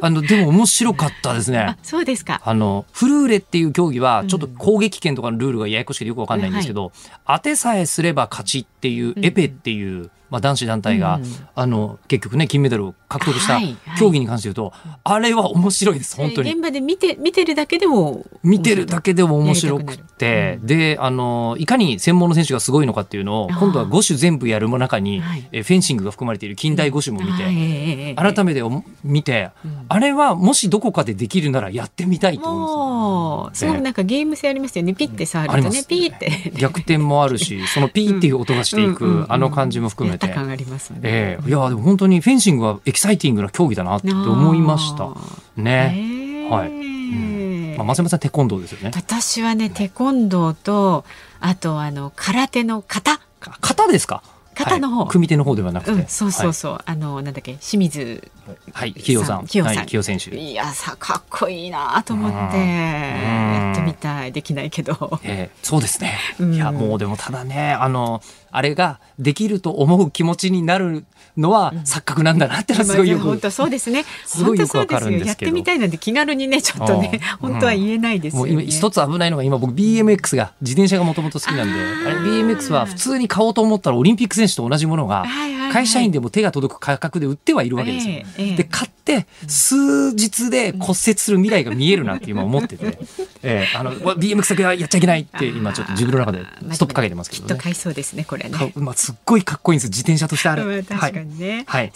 [0.00, 1.58] あのでも面白かったですね。
[1.58, 2.40] あそうですか。
[2.44, 6.92] あのフルーレっていう競技はちょっと攻撃権とかのルールがややこしくてよくわかんないんですけど、
[7.26, 11.24] 当てさえすれば勝ちっていうエペっていう、まあ、男子団体が、うん。
[11.54, 13.60] あの結局ね金メダルを獲得した
[13.98, 14.72] 競技に関して言うと、
[15.04, 16.52] あれは面白いです本当に。
[16.52, 16.62] 現。
[16.62, 25.48] 場で見て見てるだけでも見てるだけでも面白くてな、であのいかに専門の選手がすごいのかっていうのを今度は5種全部やる中に、はい。
[25.52, 29.50] えフェンシングが含まれている近代5種も見て、改めてお見て、
[29.88, 32.74] あれはもしどこかでできるならやってみたいと思います。
[32.76, 34.94] もうすごくなんかゲーム性ありますよね。
[34.94, 36.52] ピッて触るとねピーって。
[36.56, 40.28] 逆転もあるし、 そのピーっていう音がしていく、あの感じも含めて。
[40.28, 41.00] 感ありますね。
[41.02, 41.48] ええ。
[41.48, 45.08] いやでも本当にフェンシングはエキサイティングな競技だなって思いました。
[45.56, 46.46] ね。
[46.50, 46.70] はい。
[46.70, 48.90] ねまあ、松山さんテコンドーですよね。
[48.94, 51.04] 私はねテコンドーと
[51.40, 53.18] あとあの空手の型。
[53.40, 54.22] か型ですか？
[54.54, 55.00] 型の方。
[55.00, 55.08] はい。
[55.08, 55.90] 組手の方ではなくて。
[55.92, 58.58] うん、そうそうそう、あのなんだっけ清水はい。
[58.72, 59.46] はい、清さん。
[59.46, 59.76] 清さん。
[59.76, 60.36] はい、清選手。
[60.36, 62.64] いやさかっこいいなと思ってうん。
[62.66, 64.32] やってみたい。
[64.32, 65.20] できないけど。
[65.24, 66.18] ええそうですね。
[66.38, 66.54] うん。
[66.54, 68.20] いや、もうでもただね、あの、
[68.52, 71.04] あれができると思う気持ちになる
[71.36, 73.24] のは錯覚なんだなってのはすごいよく。
[73.24, 74.04] 本当そうですね。
[74.26, 85.24] すごいよくわかるんですやってみたいなんて気軽にねちょっとねうん本当は言えないですもよね、一つ危ないのが今僕 BMX が自転車がもともと好きなんであれ BMX は普通に買おうと思ったらオリンピック選手と同じものが
[85.72, 88.22] 会社員でも手が届く価格で売ってはいるわけですよ。
[88.56, 92.98] で買って数日で骨折する未来が見えるなって今思ってて、
[93.42, 96.40] ええあの BMX だけはやっちゃいけないって今ちょっと自分の中で
[96.72, 97.48] ストップかけてますけどね。
[97.48, 98.72] きっと買いそうですねこれね。
[98.72, 100.62] かまあ、すっごいかっこいいんです自転車としてあれ。
[100.62, 101.92] うん確かにね、はい。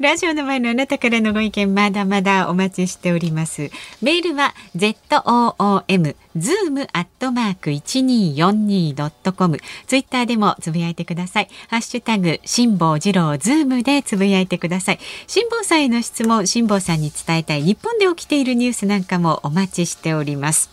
[0.00, 3.70] ラジオの前のあなたからのご意見まだまだお待ちしております。
[4.02, 11.48] メールは ZOOM zoom アットマーク 1242.com ツイッターでもつぶやいてください。
[11.68, 14.98] ハッシュタグ辛坊治郎ズームでつぶやいてください。
[15.26, 20.70] 辛坊さんへの質問辛坊さんに伝えたい日本で起きているニュースなんかもお待ちしております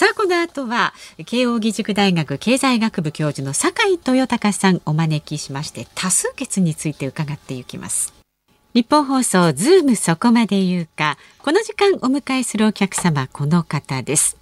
[0.00, 0.94] さあこの後は
[1.26, 8.14] 慶應義塾大学経済学部教授の酒井豊隆さんお招きしまして多数決について伺っていきます。
[8.72, 14.38] 日本放送ズームそこまで言うかこの時間お迎えするお客様この方です。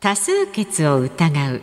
[0.00, 1.60] 多数決を疑う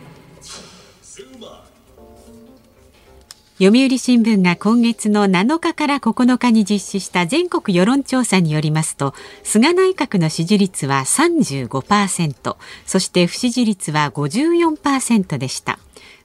[3.60, 15.80] 読売新聞が今月の7日から9日に実施した全国世論調査によりますと菅内閣の支持率は35%そして不支持率は54%でした。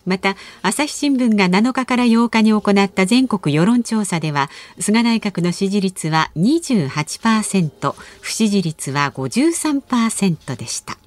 [0.06, 10.98] また朝日新聞が7日から8日に行った全国世論調査では菅内閣の支持率は28%不支持率は53%でした。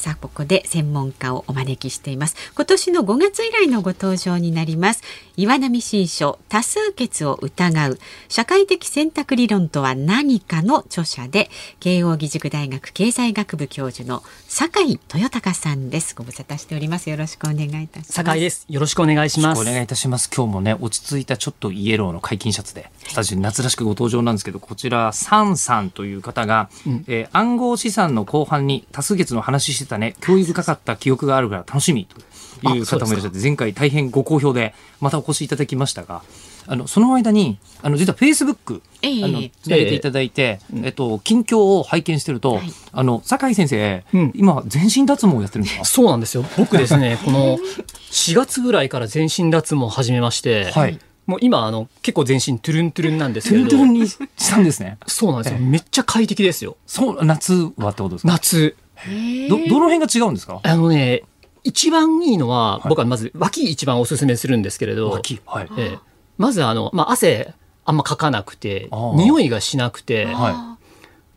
[0.00, 5.02] さあここで専門家をお招きしています今年の5月以来のご登場になります
[5.36, 18.66] 岩波新書多数決を疑う社会的選択理論とは何かの著者で慶應義塾大学経済学部教授の酒井豊隆さんですご無沙汰しておりますよろしくお願いいたします酒井です。
[18.68, 19.60] よろしくお願いします。
[19.60, 20.30] お願いいたします。
[20.34, 26.70] 今日もね、落ち着いたちょっとイエローの解禁シャツで、スタジオに夏らしくご登場なんですけど、こちら、サンさんという方が、
[27.06, 32.06] えー暗号資産の後半に多数決の話してたね、興味深かった記憶があるから楽しみ
[32.62, 36.22] という方もいらっしゃって、前回大変ご好評で、またお越しいただきましたが、
[36.66, 38.82] あの、その間に、あの、実はフェイスブック、
[39.62, 45.84] つなげていただいて、えっと、近況を拝見してると、はいあの、酒井先生、うん今、全身脱毛やってるんですか？
[45.84, 46.44] そうなんですよ。
[46.58, 47.58] 僕ですね、この
[48.10, 50.98] 4月ぐらいから全身脱毛を始めまして、はい。
[51.26, 54.98] もう今あの結構全身トゥルントゥルンなんですトゥけど、ルントゥルンにしたんですね。
[55.06, 55.58] そうなんですよ。
[55.60, 56.76] ええめっちゃ快適ですよ。
[56.86, 58.32] そう、夏はってことですか？
[58.32, 58.76] 夏。
[59.48, 60.60] ど、どの辺が違うんですか？
[60.62, 61.22] あのね、
[61.64, 62.88] 一番いいのは、はい。
[62.88, 65.40] 僕はまず脇一番おすすめするんですけれど、脇。
[65.46, 65.68] はい。
[65.76, 65.98] ええ。
[66.38, 70.78] まずあの、まあ、汗あんまかかなくて匂いがしなくて、は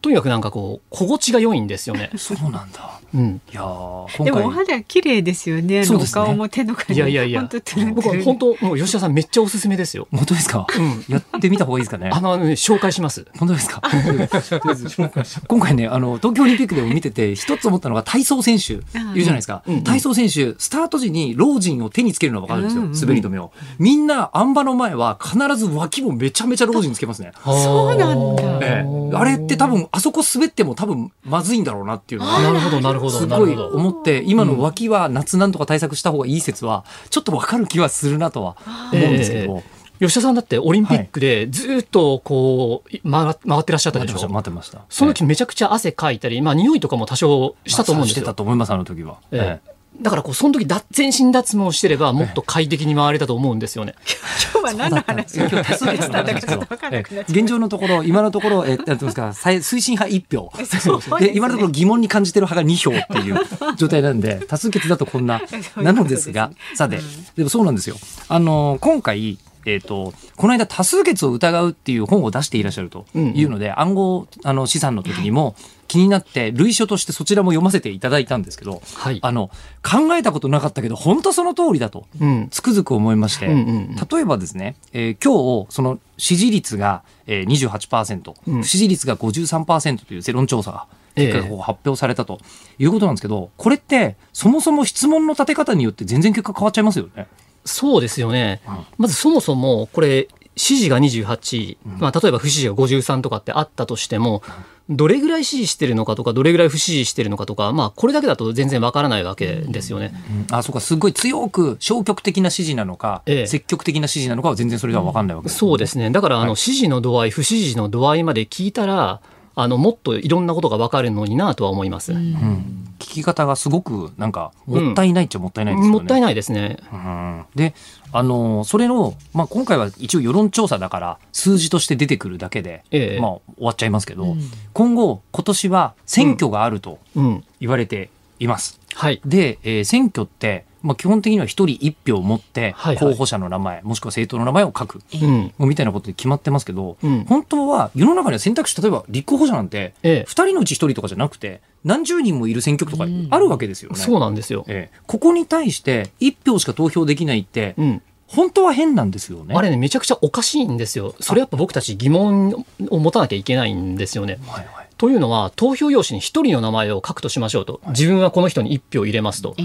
[0.03, 2.11] とにかくなんかこう心地が良いんですよね。
[2.19, 2.99] そうなんだ。
[3.15, 5.85] うん、いやーでもお肌綺麗ですよね。
[5.85, 6.25] そうですね。
[6.25, 6.95] 顔も手の感じ。
[6.95, 7.47] いやいやいや。
[7.95, 10.07] 僕は本当もう吉田さんめっちゃおすすめですよ。
[10.11, 10.67] 本当ですか、
[11.07, 12.09] やってみた方がいいですかね？
[12.11, 13.25] あの、ね、紹介します。
[13.37, 13.81] 本当ですか？
[15.47, 18.73] 今回ねあの東京オリンピックでも見てて一つ思ったのが体操選手。
[18.73, 18.83] いる
[19.15, 22.99] じゃないですか、体操選手スタート時に老人を手につけるのが分かるんですよ、うんうん。
[22.99, 23.51] 滑り止めを。
[23.79, 27.31] みんなあん馬の前は必ず脇もめちゃめちゃ老人つけますね。
[27.45, 28.43] そうなんだ。
[28.61, 33.77] ええ、あれって多分あそこ滑っても多分まずいんだろうなっていうのがなるほどなるほどすごいなるほど。
[33.77, 38.57] 思って今の脇は夏なんとか対策した方がいい説はちょっとわかる気はするなとは
[38.91, 39.61] 思うんですけど、
[39.99, 44.13] 吉田さんだってオリンピックでずっとこう曲が曲がってらっしゃったでしょ？
[44.13, 44.81] 待ってました待ってました。
[44.89, 48.33] その時めちゃくちゃ汗かいたり、まあ匂いとかも多少したと思うんですしてたよ。
[48.33, 49.61] と思いますあの時は、え。
[49.63, 53.95] ええだからこうその時だ全身脱毛してればもっと快適に回れたと思うんですよね。
[54.53, 60.51] 今日は何の話今日多数決なんですけど分かんなくなっちゃうえ現状のところ今のところえなんていうんですか最推進派1票。
[60.57, 60.95] ですね。
[61.19, 63.39] で今のところ疑問に感じてる派が2票っていう
[63.77, 65.41] 状態なんで 多数決だとこんな。
[65.77, 66.99] なのですがさて
[67.35, 67.97] でもそうなんですよ。
[68.29, 75.55] あの今回えー、とこの間多数決を疑うっていう本を出していらっしゃるというので、暗号あの資産の時にも
[75.87, 79.19] 気になって類書としてそちらも読ませていただいたんですけど、はい。
[79.21, 79.49] あの
[79.83, 82.47] 考えたことなかったけど本当その通りだとうん。
[82.49, 83.95] つくづく思いまして、うんうんうん。
[83.95, 88.61] 例えばですね、えー今日その支持率が、えー、28%、うん。
[88.61, 91.33] 不支持率が53%という世論調査がええ。
[91.33, 92.39] 結果が発表されたと
[92.79, 97.27] いうことなんですけど、これってそもそも質問の立て方によって全然結果変わっちゃいますよね。
[97.65, 98.61] そうですよね。
[98.67, 98.77] うん。
[98.97, 104.43] まずそもそもこれ支持が28、まあ例えば不支持が53とかってあったとしても、
[104.89, 110.13] どれぐらい支持してるのかとかどれぐらい不支持してるのかとか、まあこれだけだと全然わからないわけですよね。
[110.51, 110.81] あそうか。
[110.81, 113.47] すごい強く消極的な支持なのか、ええ。
[113.47, 116.11] 積極的な支持なのかは全然それでは分かんないわけですよね、そうですね。
[116.11, 116.47] だからあはい。
[116.49, 119.21] の支持の度合い、不支持の度合いまで聞いたら、
[119.55, 122.13] あのもっといろんなことがわかるのになとは思います。
[122.13, 125.99] うん聞き方がすごくなんかもったいないっちゃもったいないですよね。
[125.99, 126.77] もったいないですね。
[126.91, 127.73] うんで、
[128.13, 134.35] あのそれの、まあ、今回は一応世論調査だから数字として出てくるだけで、ええまあ、終わっちゃいますけど、
[134.73, 137.43] 今後今年は選挙があるとうん。
[137.59, 138.79] 言われています。
[138.93, 139.21] はい。
[139.25, 145.01] で、えー選挙って、まあ、基本的には一人一票を持ってはいはい候補者の名前、もしくは政党の名前を書く。
[145.21, 145.53] うん。
[145.59, 153.95] みたいなことで決まってますけど、うん本当は世の中には選択肢例えば立候補者なんてええ2人のうち1人とかじゃなくて何十人もいる選挙区とかあるわけですよね。
[153.95, 154.65] そうなんですよ。
[154.67, 158.01] ええここに対して1票しか投票できないって、うん。
[158.27, 159.53] 本当は変なんですよね。
[159.55, 161.13] あれね、めちゃくちゃおかしいんですよ。
[161.19, 164.39] それやっぱ僕たち疑問を持たなきゃいけないんですよね。
[164.47, 167.81] はいはいというのは、投票用紙に一人の名前を書くとしましょうと。
[167.89, 169.55] 自分はこの人に一票入れますと。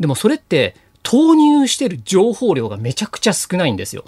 [0.00, 4.04] でもそれって、投入してる情報量がめちゃくちゃ少ないんですよ。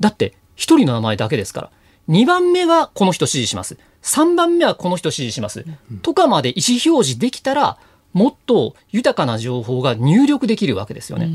[0.00, 1.70] だって、一人の名前だけですから。
[2.08, 3.78] 2番目はこの人支持します。
[4.02, 5.64] 3番目はこの人支持します。
[6.02, 7.78] とかまで意思表示できたら、
[8.12, 11.30] もっと豊かな情報が入力できるわけですよね。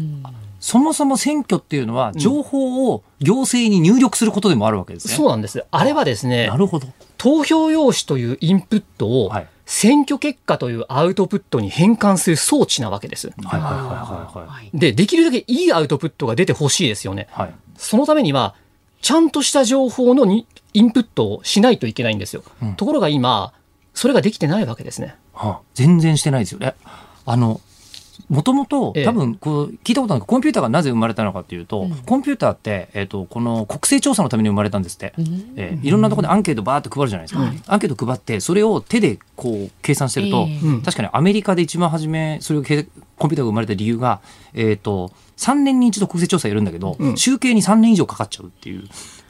[0.60, 5.14] そもそも選挙っていうのは情報を行政に入力することでもあるわけですね。
[5.14, 5.64] そうなんです。
[5.70, 6.88] あれはですねな、るほど。
[7.18, 13.28] 投票用紙というインプットをはい選挙結果というアウトプットに変換する装置なわけです。
[13.44, 14.72] はいはいはいはいはい。
[14.74, 17.28] で、できるだけいいアウトプットが出てほしいですよね。
[17.32, 17.54] はい。
[17.76, 18.56] そのためには、
[19.02, 22.44] ちゃんとした情報のにインプットをしないといけないんですよ。
[22.64, 23.52] うんところが今、
[23.94, 25.16] それができてないわけですね。
[25.34, 26.74] はあ、全然してないですよね。
[27.26, 27.60] あの
[28.30, 29.06] もともとええ。
[29.06, 35.14] 多分こう聞いたことないコンピューターがなぜ生まれたのかというと、コンピューターって、えー、とこの国勢調査のために生まれたんですって、
[35.56, 40.48] ええいろんなところでアンケートバーって配るじゃないですか、アンケート配ってそれを手でこう計算してると、
[40.84, 42.88] 確かにアメリカで一番初めそれをけ
[43.18, 44.20] コンピューターが生まれた理由が、
[44.54, 47.18] えー、と3年に一度国勢調査やるんだけど、うん。
[47.18, 48.84] 集計に3年以上かかっちゃうっていう。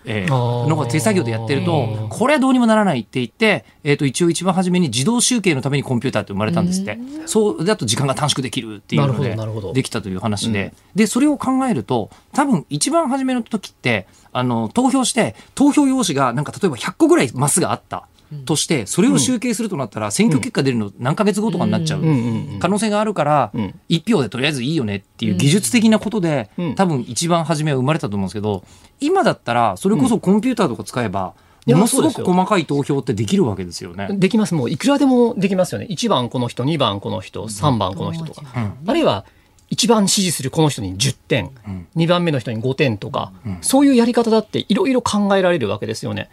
[0.07, 0.67] えー。
[0.67, 9.35] のが手作業でやってると、これはどうにもならないって言って、えー、と一応一番初めに自動集計のためにコンピューターって生まれたんですって、そうだと時間が短縮できるっていうので
[9.73, 18.07] できたという話で、でそれを考えると多分一番初めの時ってあの投票して投票用紙がなんか例えば100個ぐらいマスがあった
[18.45, 22.01] としてそれを集計するとなったら選挙結果出るの何ヶ月後とかになっちゃう。
[22.01, 22.07] うん。
[22.07, 23.79] うんうん可能性があるからうん。
[23.89, 26.75] 1票でとりあえずいいよねっていう技術的なことで、うん。
[26.75, 28.63] 多分一番初めは生まれたと思うんですけど
[28.99, 31.33] 今だったらそれこそコンピューターとか使えば、
[31.67, 34.07] ものすごく細かい投票ってできるわけですよね。
[34.11, 34.55] できます。
[34.55, 35.87] もういくらでもできますよね。
[35.89, 38.43] 1番この人、2番この人、3番この人とか。
[38.85, 39.25] あるいは、
[39.71, 41.51] 1番支持するこの人に10点、
[41.95, 46.29] 2番目の人に5点とか、そういうやり方だっていろいろ考えられるわけですよね。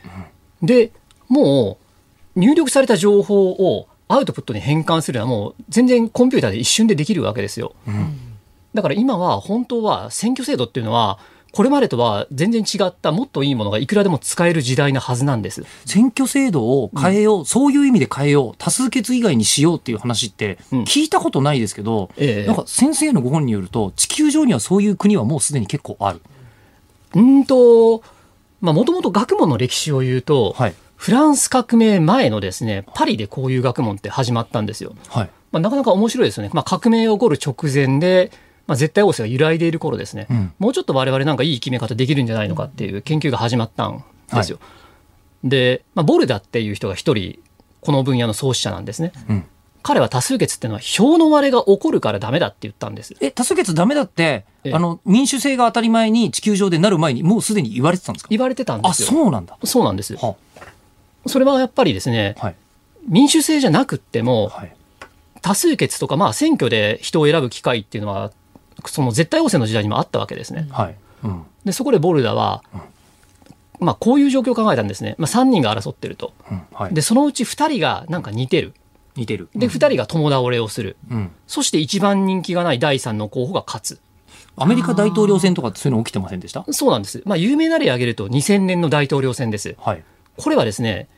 [0.63, 0.93] で、
[1.29, 1.84] もう
[2.37, 7.75] 入力された情報をアウトプットに変換するのはもう全然コンピューターで一瞬でできるわけですよ。
[8.75, 11.19] だから今は本当は選挙制度っていうのは
[11.53, 15.63] これまでとは全然違ったもっといいものがいくらでも使える時代なはずなんです。
[15.87, 26.21] 選挙制度を変えよう、そういう意味で変えよう、多数決以外にしようっていう話ってうん聞いたことないですけど、ええなんか先生のご本によると、地球上にはそういう国はもうすでに結構ある。
[27.15, 28.03] うーんと、
[28.61, 30.75] まあ、もともと学問の歴史を言うと、はい。
[31.05, 34.95] フランス革命前のですね、パリでこういう学問って始まったんですよ。
[35.09, 35.31] はい。
[35.53, 36.51] まあ、なかなか面白いですよね。
[36.55, 38.31] まあ、革命が起こる直前で、
[38.67, 44.03] まあ、絶対王政が揺らいでいる頃ですね、うんもうちょっと我々なんかいい決め方できるんじゃないのかっていう研究が始まったん
[44.33, 44.59] ですよ。
[45.45, 47.39] で、まあ、ボルダっていう人が一人、
[47.83, 49.13] この分野の創始者なんですね。
[49.29, 49.45] うん
[49.87, 53.15] 彼は多数決っていうのは票の割れが起こるからダメだって言ったんです。
[53.21, 58.29] え、多数決ダメだって、ええあの、民主制が当たり前に地球上でなる前にもうすでに言われてたんですか？
[58.31, 59.09] 言われてたんであ、すよ。
[59.09, 59.59] そうなんだ。
[59.63, 60.17] そうなんです。
[60.17, 60.37] は
[61.27, 62.55] それはやっぱりですね、はい。
[63.09, 64.75] 民主制じゃなくっても、はい。
[65.43, 68.33] 多数決とか、まあ、選挙で人を選ぶ機会っていうのは、
[68.87, 70.67] その絶対王政の時代にもあったわけですね。
[70.71, 70.95] はい。
[71.23, 71.43] うん。
[71.65, 72.63] で、そこでボルダは、
[73.79, 75.17] まあ、こういう状況を考えたんですね。
[75.19, 76.33] まあ、3人が争ってると。
[76.51, 76.63] うん。
[76.73, 76.95] はい。
[76.95, 78.73] で、そのうち2人がなんか似てる。
[79.17, 79.49] 似てる。
[79.55, 80.97] で、2人が共倒れをする。
[81.11, 81.31] うん。
[81.47, 84.01] そして一番人気がない第3の候補が勝つ。
[84.57, 86.65] アメリカ大統領選とかってそういうの起きてませんでした？
[86.71, 87.23] そうなんです。
[87.27, 89.75] まあ、有名な例を挙げると2000年の大統領選です。
[89.79, 90.05] はい。
[90.37, 91.09] これはですね、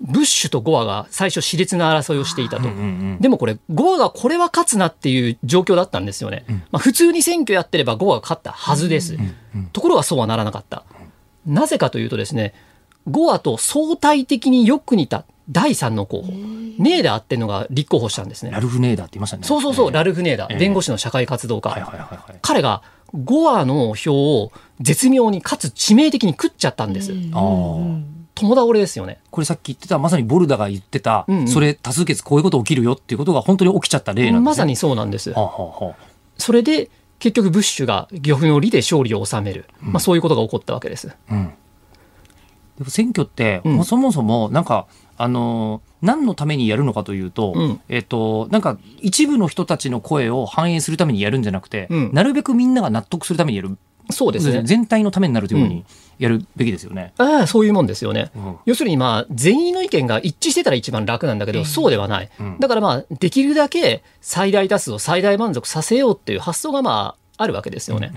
[0.00, 2.68] ブッシュとゴアが最初熾烈な争いをしていたと。
[2.68, 2.76] うんう
[3.16, 3.18] ん。
[3.20, 6.44] でもこれ、ゴアがこれは勝つなっていう状況だったんですよね。
[6.70, 9.16] まあ、普通に選挙やってればゴアが勝ったはずです。
[9.72, 10.84] ところがそうはならなかった。
[11.46, 12.54] なぜかというとですね、
[13.10, 18.60] ゴアと相対的によく似た第三の候補、ネーダーっていうのが立候補したんですねラ。
[18.60, 19.44] ルフ・ネーダーって言いましたね。
[19.44, 21.70] そうそうそう、ラルルフ・ネーダー、ええ弁護士の社会活動家。
[21.70, 22.38] はいはいはいはい。
[22.42, 22.82] 彼が
[23.24, 27.12] ゴアの票を絶妙にかつ致命的に食っちゃったんです。
[27.32, 28.17] ああ。
[28.40, 29.20] 友倒れですよね。
[29.30, 34.44] これさっき言ってた、まさにボルダが言ってた、うんうんそれ多数決こういうこと起きるよっていうことが本当に起きちゃった例なんですね。
[34.44, 35.30] まさにそうなんです。
[35.30, 35.44] はあ、
[35.84, 35.94] は
[36.36, 41.14] それで結局ブッシュが漁夫の利で勝利を収める、まあ、そういうことが起こったわけです。
[41.30, 41.52] うん。
[42.78, 44.86] でも選挙って、うんそもそもなんか、
[45.16, 53.76] あのー何のためにやるのかというと、うんえっと、なんか一部の人たちの声を反映するためにやるんじゃなくて、うんなるべくみんなが納得するためにやる。
[54.10, 54.62] そうですね。
[54.64, 55.84] 全体のためになるというふうに
[56.18, 57.12] やるべきですよね。
[57.18, 58.30] ああそういうもんですよね。
[58.34, 62.30] うん要するにまあ全員の意見が一致してたら一番楽なんだけど、そうではない。
[62.40, 68.12] うんだからまあできるだけ最大多数を最大満足させようっていう発想がまああるわけですよね。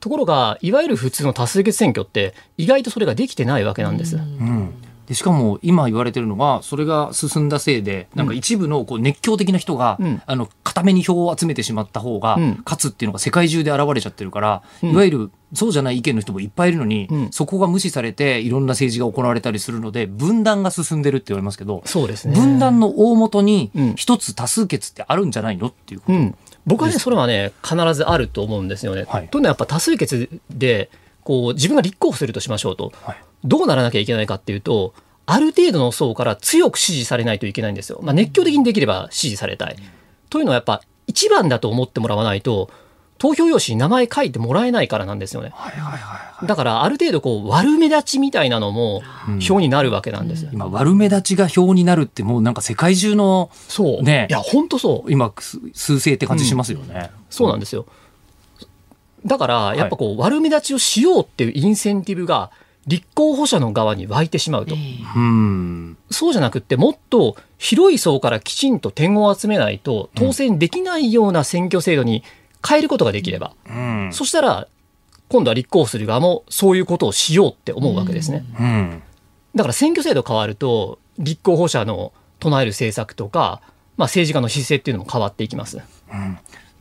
[0.00, 4.16] ところがいわゆる普通の多数決選挙って意外とそれができてないわけなんです。
[4.16, 4.74] うん
[5.06, 10.22] でしかも今言われてるのがそれが進んだせいでなんか一部のこう熱狂的な人が、うん。
[10.26, 12.62] あの固めに票を集めてしまった方がうん。
[12.64, 14.90] 勝つっていうのが世界中で現れちゃってるから、うん。
[14.92, 17.30] いわゆるそうじゃない意見の人もいっぱいいるのに、うん。
[17.30, 22.34] そこが無視されていろんな政治が行われたりするので分断が進んでるって言われますけど、そうですね。
[22.34, 23.94] 分断の大元にうん。
[23.96, 26.12] 一つ多数決ってあるんじゃないのっていうこと。
[26.12, 26.34] うん、
[26.66, 29.04] 僕はね、それはね、必ずあると思うんですよね。
[29.08, 29.28] はい。
[29.28, 30.90] というのはやっぱ多数決で、
[31.24, 34.94] こう、自分が立候補するとしましょうと、はいどうならなきゃいけないかっていうと、
[35.26, 38.00] ある程度の層から強く支持されないといけないんですよ。
[38.02, 39.76] まあ、熱狂的にできれば支持されたい。
[40.30, 42.70] というのはやっぱ、一番だと思ってもらわないと、
[43.18, 45.50] 投票用紙に名前書いてもらえないからなんですよね。
[45.54, 49.02] はいはいはいだから、ある程度こう、悪目立ちみたいなのも
[49.40, 50.48] 票になるわけなんです。
[50.52, 54.02] 今悪目立ちが票になるってもうなんか世界中のそう。
[54.02, 55.12] ねいや、本当そう。
[55.12, 57.10] 今す数勢って感じしますよね。
[57.30, 57.86] そうなんですよ。
[59.24, 62.50] だから、やっぱこう、悪目立ちをしようっていうインセンティブが、
[62.86, 64.74] 立候補者の側に湧いてしまうと。
[65.16, 65.96] うん。
[66.10, 72.22] そうじゃなくって、もっと広い層からきちんと点を集めないと、当選できないような選挙制度に
[72.66, 74.10] 変えることができれば、うん。
[74.12, 74.68] そしたら、
[75.28, 78.44] 今度は立候補する側もそういうことをしようって思うわけですね。
[78.60, 79.02] うん。
[79.54, 83.62] だから選挙制度変わると、立候補者の唱える政策とか、
[83.96, 85.80] まあ、政治家の姿勢っていうのも変わっていきます。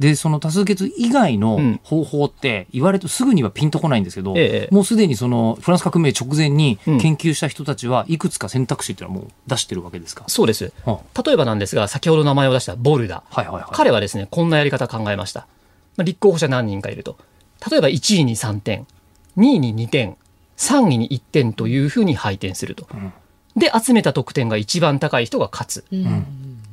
[0.04, 10.74] でその多数決以外のうん方法って言われるとすぐにはピンとこないんですけど、ええもうすでにそのフランス革命直前にうん研究した人たちはいくつか選択肢っていうのはもう出してるわけですか、そうです。
[10.86, 13.24] は例えばなんですが、先ほど名前を出したボルダ。
[13.30, 15.48] はいはいはい彼はですね、こんなやり方考えました。
[15.96, 17.18] まあ立候補者何人かいると。
[17.72, 18.86] 例えば1位に3点、
[19.38, 20.18] 2位に2点、
[20.58, 22.88] 3位に1点というふうに配点すると。
[23.56, 25.86] で、集めた得点が一番高い人が勝つ。
[25.94, 26.26] うん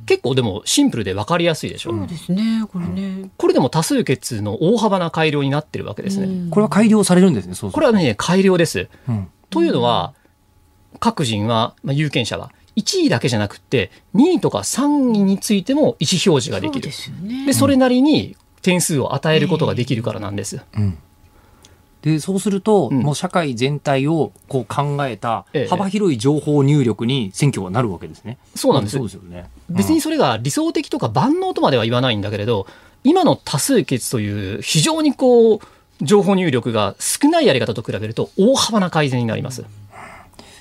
[0.05, 1.91] 結構でもシンプルで分かりやすいでしょ。
[1.91, 3.29] そうですね、これね。
[3.37, 6.49] これでも多数決の大幅な改良になってるわけですね。
[6.49, 8.87] これは改良されるんですねそうこれはね、改良です。
[9.07, 10.13] うんというのは、
[10.99, 16.91] 各人は、まあ、有権者は、1位だけじゃなくって、2位とか3位についても意思表示ができるそうで。
[16.91, 17.45] すよね。
[17.47, 20.61] で、それなりに点数を与えることができるからなんです。
[20.73, 20.97] うん
[22.01, 28.37] でそうすると、うんもう社会全体をこう考えたええ幅広い情報入力に選挙がなるわけですね。
[28.55, 29.49] そうなんですそうですよね。
[29.69, 32.67] 別にそれが理想的とか万能とまでは言わないんだけれど、
[33.03, 35.59] 今の多数決という非常にこう、
[36.01, 39.63] 情報入力が少ないやり方と比べると大幅な改善になります。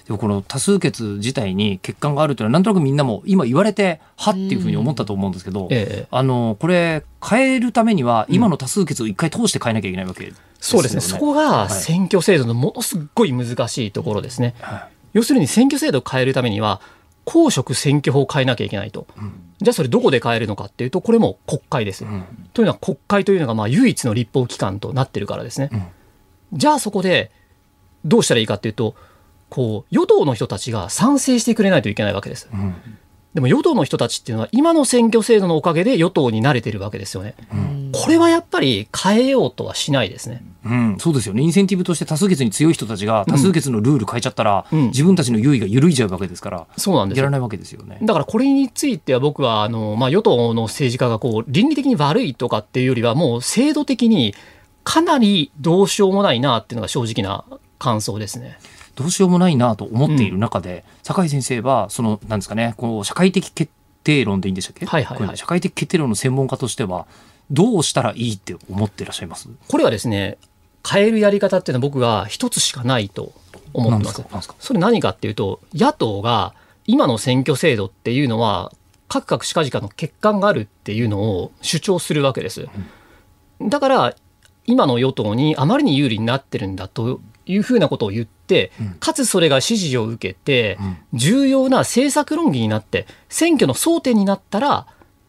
[0.07, 10.33] でもこの多数決自体に欠陥があるというのはなんとなくみんなも今言われてはっていうふうに思ったと思うんですけど、ええあのこれ変えるためには今の多数決を一回通して変えなきゃいけないわけ。
[10.61, 11.01] そうですね。
[11.01, 14.55] そこが選挙制度のものすごい難しいところですね。
[14.61, 16.81] はい要するに選挙制度を変えるためには、
[17.25, 19.07] 公職選挙法を変えなきゃいけないと。
[19.61, 22.05] じゃあそれどこで変えるのかっていうと、これも国会です。
[22.05, 25.93] んというのは国会というのがまあ唯一の立法機関となってるからですね。
[26.53, 27.31] じゃあそこで
[28.05, 28.95] どうしたらいいかっていうと、
[29.49, 32.49] こう、与党の人たちが賛成してくれないといけないわけです。
[33.35, 37.35] んでも与党の人たちっていうのは今の選挙制度のおかげで与党に慣れてるわけですよね。
[37.93, 40.43] これはやっぱり変えようとはしないですね。
[40.65, 41.43] うん、そうですよね。
[41.43, 47.99] インセンティブとして多数決に強い人たちが多数決のルール変えちゃったら、うん自分たちの優位が緩いじゃうわけですから、そうなんですよやらないわけですよね。
[48.03, 54.35] だからこれについては僕はあの、まあ、与党の政治家がこう倫理的に悪いとかっていうよりはもう制度的に
[54.83, 57.45] かなりどうしようもないなっていうのが正直な
[57.79, 58.59] 感想ですね。
[59.01, 63.73] どうしようもないなと思っている中で、酒井先生は、その、なんですかね、こう、社会的決
[64.05, 64.87] 定論でいいんでしたっけ？
[64.87, 65.37] はいはいはい。
[65.37, 67.07] 社会的決定論の専門家としては、
[67.53, 69.49] どうしたらいいって思ってらっしゃいます？
[69.67, 70.39] これはですね
[70.89, 73.33] 変えるやり方っていうのは僕は一つしかないと
[73.73, 74.23] 思ってます。
[74.23, 74.55] すすか？
[74.61, 76.55] それ何かっていうと野党が
[76.87, 78.71] 今の選挙制度っていうのは
[79.09, 82.69] 各々しかじかの欠陥があるっていうのを主張するわけです。
[83.61, 84.15] だから
[84.67, 90.79] 今の与党にあまりに有利になってるんだというふうなことを言って、かつそれが支持を受けて、
[91.13, 94.87] 重要な政策論議になって選挙の争点になったら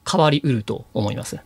[0.10, 1.40] 変わりうると思います。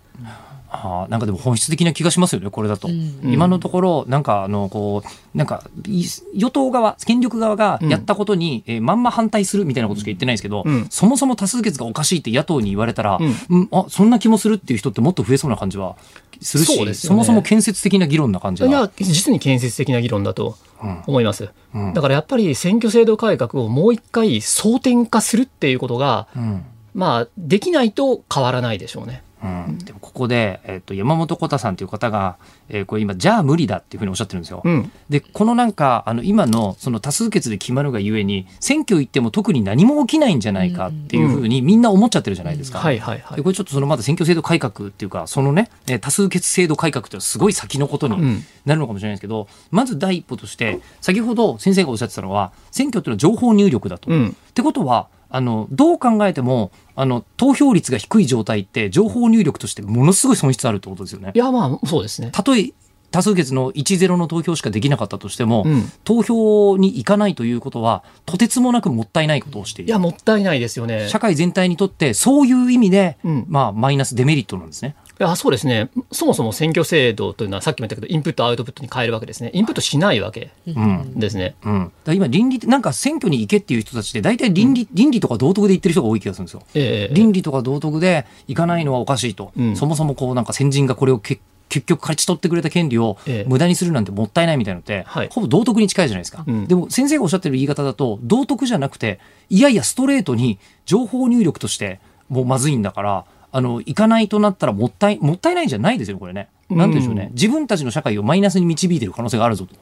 [0.76, 2.90] あーなんかでも本質的な気がしますよね、これだと。
[3.24, 6.04] 今のところ、なんかあの、こう、なんか、い
[6.34, 10.88] 与党側、権力側がやったことに、えーまんま反対するみたいなことしか言ってないですけど、うん。
[10.90, 13.58] そもそも多数決がおかしいって野党に言われたら、うん。
[13.58, 15.96] うん、あ、そんな気もするっていう人ってもっと増えそうな感じは
[16.42, 17.16] するし、そうですよね。
[17.16, 18.70] そもそも建設的な議論な感じが。
[18.70, 21.04] いや実に建設的な議論だとうん。
[21.08, 21.94] 思います、うん。
[21.94, 26.66] だからやっぱり選挙制度改革をもう一回争点化するっていうことが、うん。
[26.94, 29.22] まあ、できないと変わらないでしょうね。
[29.68, 32.38] うん、でもここで、えっと山本浩太さんという方が、
[32.70, 34.62] えーこれ今じゃあ無理だっていうふうにおっしゃってるんですよ。
[34.64, 42.80] うん、でこのなんかあの今のその多数決で決まるがゆえに選挙行っても特に何も起きないんじゃないかっていうふうにみんな思っちゃってるじゃないですか。
[42.80, 43.44] はいはいはいで。
[43.44, 54.10] これちょっとそのまだ選挙制度改革っていうかそのねえー多数決制度改革っていうのはすごい先のことにうんなるのかもしれないですけど、まず第一歩として先ほど先生がおっしゃってたのは選挙っていうのは情報入力だと。
[54.10, 61.38] うんってことはあのどう考えてもあの投票率が低い状態って情報入力としてものすごい損失あるってことですよねい。
[61.38, 62.30] やまあそうですね。
[62.32, 62.72] たとえ
[63.12, 71.08] 多数決の1-0の投票しかできなかったとしても、うん投票に行かないということはとてつもなくもったいないことをしているいやもったいないですよね。
[71.10, 74.96] 社会全体にとってそういう意味で、うんまあ、マイナスデメリットなんですね。
[75.18, 75.90] いやそうですね。
[76.12, 79.52] そもそも選挙制度というのはさっきも言ったけどインプットアウトプットに変えるわけですね。
[79.54, 81.20] インプットしないわけうん。
[81.20, 81.56] ですね。
[81.64, 86.64] うん、だから今倫理なんか選挙に行けっていう人たちって大体倫理,、倫理とか道徳で言ってる人が多い気がするんですよ。
[86.74, 89.76] ええ倫理とか道徳で行かないのはおかしいと、うん。
[89.76, 93.50] そもそもこうなんか先人がこれをけ結局勝ち取ってくれた権利をええ。
[93.50, 95.30] 無駄にするなんてもったいないみたいなのって、はい。
[95.32, 96.68] ほぼ道徳に近いじゃないですか、うん。
[96.68, 102.00] でも先生がおっしゃってる言い方だと道徳じゃなくていやいやストレートに情報入力として
[102.30, 103.26] もうまずいんだから
[103.56, 106.50] あの行かないとなったらもったいもったいないんじゃないですよこれね。
[106.70, 109.76] なんでしょうね、うん自分たちの社会をマイナスに導いてる可能性があるぞと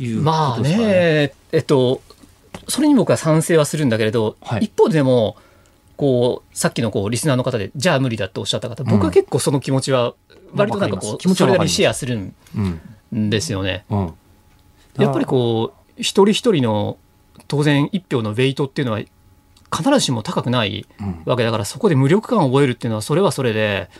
[0.00, 0.76] いうまあね。
[0.76, 2.00] ね、えっと、
[2.68, 4.66] それに僕は賛成はするんだけれど、はい。
[4.66, 5.36] 一方でも、
[5.96, 10.14] こう、さっきのこう、リスナーの方で、じゃあ無理だっておっしゃった方、僕は結構その気持ちは、
[10.54, 12.80] 割となんかこう、まあ気持ちそれなりにシェアするうん
[13.16, 13.84] んですよね。
[13.90, 14.14] うん。
[14.98, 16.98] やっぱりこう、一人一人の、
[17.48, 19.00] 当然一票のウェイトっていうのは、
[19.74, 21.22] 必ずしも高くないうん。
[21.24, 23.90] わけだから、そこで無力感を覚えるっていうのは、それはそれで、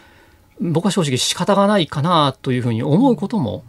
[0.61, 3.63] 僕は正直仕方がないかなというふうに思うことも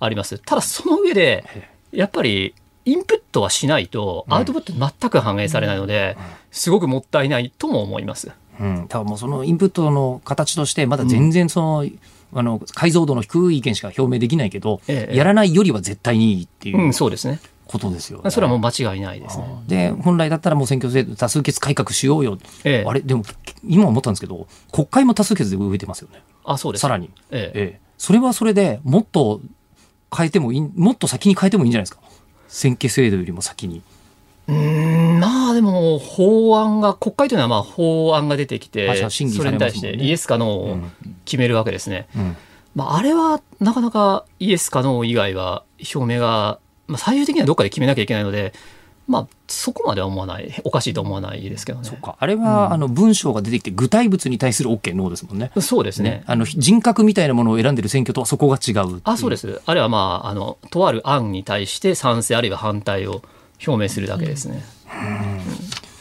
[0.00, 0.38] あります。
[0.38, 1.44] ただその上で、
[1.92, 6.16] やっぱりインプットはしないとアウトプット全く反映されないので、
[6.50, 8.30] すごくもったいないとも思います。
[8.60, 11.86] うん、多分もうそのインプットの形としてまだ全然その、
[12.32, 15.16] あの解像度の低い意見しか表明できないけど、ええ。
[15.16, 16.78] やらないよりは絶対にいいっていう。
[16.78, 17.40] うん、そうですね。
[17.66, 18.30] ことですよね。
[18.30, 19.44] それはもう間違いないですね。
[19.66, 22.88] で本来だったらもう選挙制度多数決改革しようよ、ええ。
[22.88, 23.00] あれ？
[23.00, 23.24] でも
[23.66, 26.22] 今思ったんですけど国会も多数決で動いてますよね。
[26.44, 26.82] あ、そうです。
[26.82, 27.60] さらに、ええ。
[27.60, 27.80] ええ。
[27.98, 29.40] それはそれでもっと
[30.16, 32.00] 変えてもいいもっと先に変えてもいいんじゃないですか？
[32.48, 33.82] 選挙制度よりも先に。
[34.48, 40.78] うーん、まあでも法案が、国会というのはまあ法案が出てきて、あじゃあ審議それに対してイエスかノーを
[41.24, 42.06] 決めるわけですね。
[42.14, 42.36] うん。
[42.76, 45.64] まああれはなかなかイエスかノー以外は
[45.94, 48.52] 表明が、まあ、最終的にはどっかで決めなきゃいけないので、
[49.08, 50.52] まあそこまでは思わない。
[50.64, 51.84] おかしいと思わないですけどね。
[51.84, 52.16] そうか。
[52.18, 55.52] あれは、あの文章が出てきて具体物に対する OK ノーですもんね。
[55.60, 56.24] そうですね。
[56.26, 59.60] あの人格みたいなものを選んでる選挙とはそこが違うあそうです。
[59.64, 63.22] あれはまああのとある案に対して賛成あるいは反対を
[63.64, 64.62] 表明するだけですね、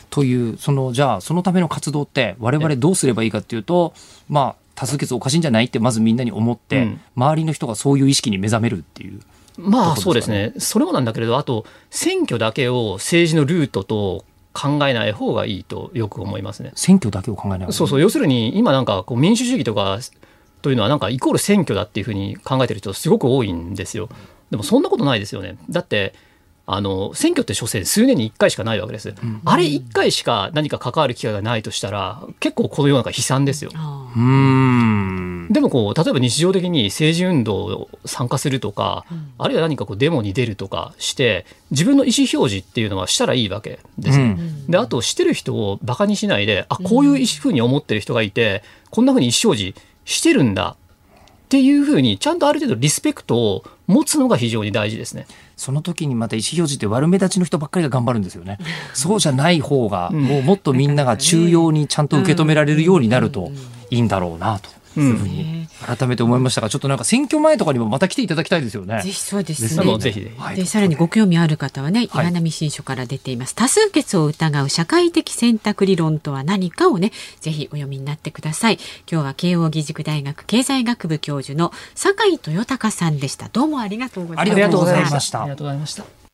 [0.09, 3.93] というそのじゃあそのための活動って我々どうすればいいかっていうと
[4.27, 7.01] まあ多数決おかしいんじゃないってまずみんなに思って、うん。
[7.15, 9.21] 周りの人がそういう意識に目覚めるっていう。
[9.57, 16.71] まあそうですすねそれもなんだけれどあと選挙だけを政治のルートと考えない方がいいとよく思いますね。
[16.75, 19.99] 選挙だけを考えないそうそう要するに今なんかこう民主主義とか
[20.61, 24.09] というのはなんかイコール選挙だっていうふうに考えてる人すごく多いんですよ。
[24.49, 25.57] でもそんなことないですよね。
[25.69, 26.13] だって
[26.67, 29.13] あの選挙って所詮数年に1回しかないわけです。
[29.45, 33.71] あれ1回しか何か関わる機会がないとしたら結構この世の中悲惨ですよ。
[35.51, 39.05] でもこう例えば日常的に政治運動を参加するとか、
[39.37, 44.25] あるいは何かこうデモに出るとかして自分の意思表示っていうのはしたらいいわけですよ。
[44.25, 50.75] うんであとしてる人をバカにしないであこういうふうに思ってる人がいて、こんなふうに意思表示してるんだ
[51.45, 55.27] っていうふうにちゃんとある程度リスペクトを持つのが非常に大事ですね。
[55.55, 58.57] その時にまた意思表示って悪目立ちの人ばっかりが頑張るんですよね。
[58.93, 63.51] そうじゃない方が、もうもっとみんなが中庸にちゃんと受け止められるようになると
[63.89, 64.69] いいんだろうなと。
[64.69, 69.01] い改めて思いましたが、ちょっとなんか選挙前とかにもまた来ていただきたいですよね。
[69.01, 69.11] ぜ。
[69.11, 69.97] ひそうですね。
[69.99, 70.29] ぜひ。
[70.37, 70.55] はい。
[70.55, 72.25] でさらにご興味ある方はね、はい。
[72.25, 73.55] 岩波新書から出ています。
[73.55, 78.79] 多数決を疑う社会的選択理論とは何かをねぜひお読みになってください。
[79.11, 83.49] 今日は慶應義塾大学経済学部教授の坂井豊貴さんでした。
[83.49, 84.51] どうもありがとうございました。
[84.51, 85.41] ありがとうございました。
[85.41, 86.25] ありがとうございました。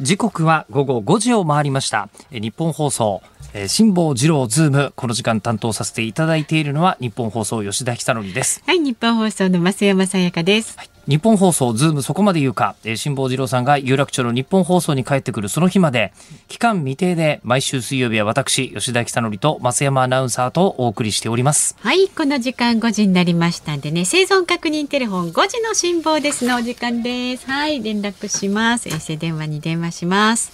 [0.00, 2.08] 時刻は午後5時を回りました。
[2.30, 3.22] えーニッポン放送、
[3.52, 8.62] えー辛坊治郎ズーム、この時間担当させていただいているのはニッポン放送吉田尚記です。
[8.66, 10.76] はいニッポン放送の増山さやかです、
[11.08, 16.12] ニッポン放送ズームそこまで言うか、えー辛坊治郎さんが有楽町のニッポン放送に帰ってくるその日まで、
[16.48, 21.76] 期間未定で毎週水曜日は私、吉田久典と増山アナウンサーとお送りしております。
[21.80, 27.46] はい、この時間5時になりましたんでね、生存確認テレフォン5時の辛抱ですのお時間です。
[27.50, 28.88] はい、連絡します。
[28.88, 30.52] 衛星電話に電話します。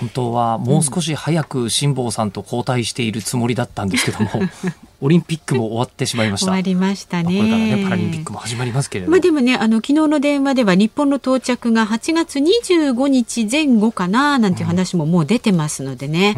[0.00, 4.30] 本当はもう少し早く辛坊さんと交代しているつもりだったんですけども、
[5.00, 6.46] オリンピックも終わってしまいました。
[6.46, 7.24] 終わりましたね。
[7.24, 9.12] まあこれからね、パラリンピックも始まりますけれども。
[9.12, 16.36] まあでもね、あの昨日の電話では日本の到着が8月25日前後かななんていう話ももう出てますのでね、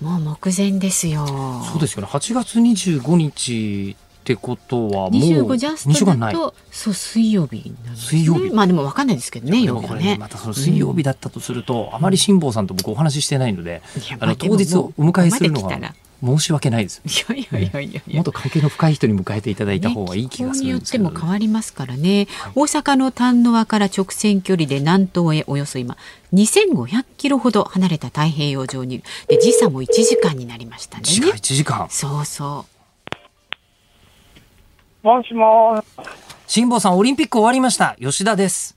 [0.00, 1.26] もう目前ですよ。
[1.70, 2.08] そうですよね。
[2.10, 6.34] 8月25日ってことはもう25ジャス2週間ない。
[6.34, 8.22] トだとそう水曜日なんですね。
[8.22, 10.16] 水曜日まあでもわかんないですけどね、で曜日はね。
[10.18, 15.78] またその水曜日だったとすると、あまり辛坊さんと僕お話ししてないのでいや、あの当日をお迎えするのが
[16.24, 17.02] 申し訳ないです。
[17.04, 18.24] いやいやいやいやいやもっ。
[18.24, 25.98] と関係の深い人に迎えていただいた方がいい気がす気候によってるんですけど、も変わりますからね、大阪の丹野湾から直線距離で南東へおよそ今
[26.32, 31.86] 2500キロほど離れた太平洋上にいるで時差も1時間になりましたんで時間ね1時間。
[31.90, 32.64] そうそ
[35.04, 35.84] もしも
[36.46, 37.94] 辛坊さん、オリンピック終わりました。
[38.00, 38.74] 吉田です。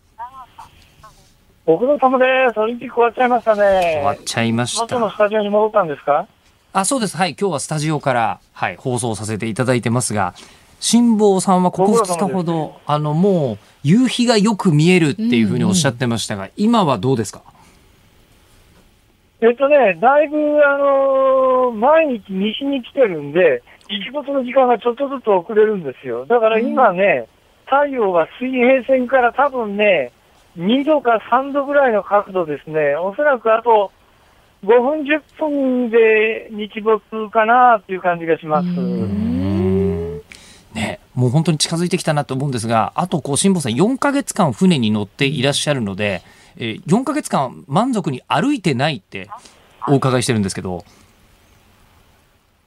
[1.66, 2.60] ご苦労様です。
[2.60, 4.22] オリンピック終わっちゃいました終わっね。
[4.26, 5.16] ちゃいまし元のた。
[5.16, 6.28] スタジオに戻ったんですか？
[6.74, 7.16] あ、そうです。
[7.16, 7.38] はい。
[7.40, 10.34] 今日はスタジオから、はい、放送させていただいてますが、
[10.82, 17.42] 辛坊さんはここ2ご苦労様です日ほど、あの、もう、夕日がよく見えるっていうふうにおっしゃってましたが、今はどうですか？
[19.40, 26.26] えっとね、だいぶ、あのー毎日西に来てるんで、日没の時間がちょっとずつ遅れるんですよ。
[26.26, 27.28] だから今ね、
[27.66, 30.12] 太陽が水平線から多分ね、
[30.58, 32.96] 2度か3度ぐらいの角度ですね。
[32.96, 33.92] おそらくあと
[34.64, 38.68] 5分、10分で日没かなっていう感じがします。
[40.74, 46.22] ね、もう本当に近づいてきたなと思うんですが、あとこう辛坊さん4ヶ月間船に乗っていらっしゃるので、
[46.58, 49.30] えー4ヶ月間満足に歩いてないって
[49.88, 50.84] お伺いしてるんですけど、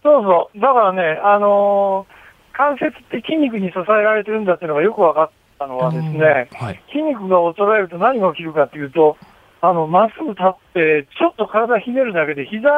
[0.03, 0.61] そうそう。
[0.61, 2.21] だからね、あのー
[2.61, 6.83] 関節って筋肉に支えられてるんだっていうのがよく分かったのはですね、はい。
[6.93, 9.17] 筋肉が衰えると何が起きるかっていうと、
[9.63, 12.69] あの、まっすぐ立って、ちょっと体ひねるだけで、膝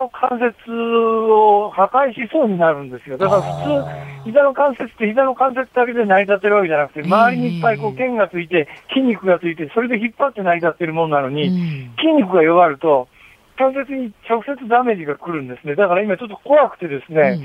[0.00, 3.18] の関節を破壊しそうになるんですよ。
[3.18, 13.08] だから普通、膝の関節って膝の関節だけで成り立ってるわけじゃなくて、周りにいっぱいこう腱がついて、筋肉がついて、それで引っ張って成り立ってるものなのう、に、うん筋肉が弱ると、
[13.56, 15.74] 関節に直接ダメージが来るんですね。
[15.74, 17.38] だから今ちょっと怖くてですね、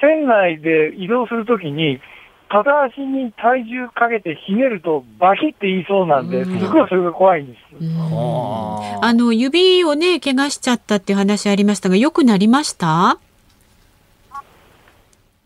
[0.00, 2.00] 船内で移動するときに、
[2.48, 6.58] 片足に体重かけてひねるとバキって言いそうなんで、すうん。
[6.72, 7.58] ごいそれが怖いんです。
[7.80, 9.04] うん。
[9.04, 13.18] あの指をね怪我しちゃったっていう話ありましたが良くなりました？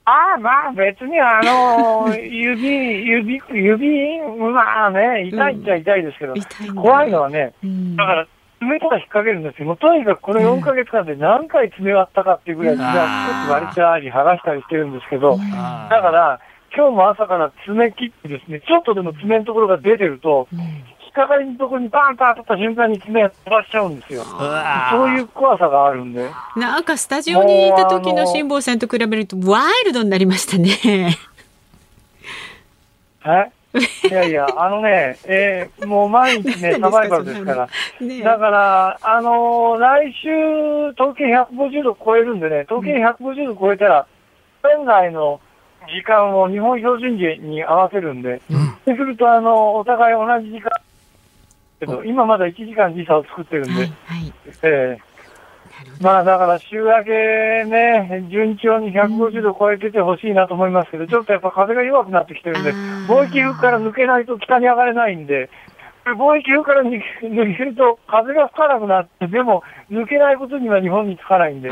[0.06, 4.20] ああ、まあ別にあの、 指、指、指、
[4.52, 6.82] まあね、痛いっちゃ痛いですけど、痛いんだ。
[6.82, 7.96] 怖いのはね、うん。
[7.96, 8.26] だから、
[8.64, 9.66] 爪から引っ掛けるんですよ。
[9.66, 16.40] もうとにかくこの4ヶ月間で何回爪割ったかっていうぐらい爪は少し割れたり剥がしたりしてるんですけど、あだから、
[16.76, 20.84] 今日も朝から爪切ってですね、ちょっとでも爪のところが出てると、うん
[21.16, 24.24] 引っかかりのところにバーンと当たった瞬間に爪が飛ばしちゃうんですよ。
[24.24, 26.28] そういう怖さがあるんで。
[26.56, 31.16] なんかスタジオにいた時の辛坊さんと比べるとワイルドになりましたね。
[33.20, 37.68] はいいやいや、あのね、えーもう毎日ね、サバイバルですから。
[38.00, 40.28] ねだから、あのー来週、
[41.00, 44.06] 統計150度超えるんでね、統計150度超えたら、
[44.62, 45.40] 県内の
[45.88, 48.40] 時間を日本標準時に合わせるんで、
[48.84, 50.70] そうすると、あの、お互い同じ時間、
[51.80, 54.32] けど、今まだ1時間時差を作ってるんで、はいはい。
[54.62, 55.13] ええ
[56.00, 62.72] まあだから週明けね、順調に150度超えててほしいなと思いますけど、ちょっとやっぱ風が弱くなってきてるんで
[63.08, 65.50] 貿易風から抜けないと北に上がれないんで、
[66.04, 67.00] 貿易風から抜
[67.56, 71.70] けると風が吹かなくなって、でも抜けないことには日本につかないんで、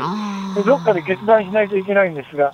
[0.65, 2.53] どっかで決断しないといけないんですが、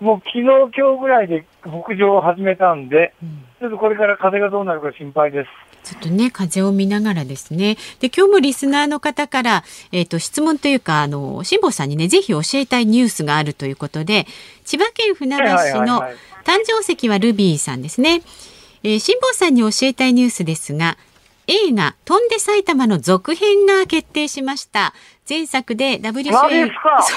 [0.00, 3.44] もう昨日今日ぐらいで北上を始めたんで、うん。
[3.60, 5.48] ちょっとこれから風がどうなるか心配です。
[5.86, 7.76] ちょっとね風を見ながらですね。
[8.00, 14.26] で今日もリスナーの方からえっ、と質問というかあの辛坊さんにねぜひ教えたいニュースがあるということで
[14.64, 16.02] 千葉県船橋市の
[16.44, 18.22] 誕生石はルビーさんですね。
[18.82, 20.98] えー辛坊さんに教えたいニュースですが
[21.46, 24.94] 映画「飛んで埼玉」の続編が決定しました。
[25.28, 26.70] 前作でダブル主演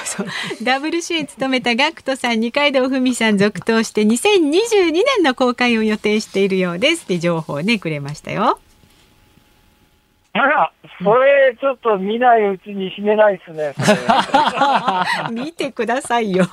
[0.08, 0.28] そうそう。
[0.64, 7.04] ダブル主演務めたガクトさん二階堂ふみさん続投して2022年の公開を予定しているようです。
[7.04, 8.60] って情報をねくれましたよ。
[10.34, 10.72] あら、
[11.04, 13.74] それちょっと見ないうちに死ねないですね。
[15.32, 16.46] 見てくださいよ。
[16.46, 16.52] ち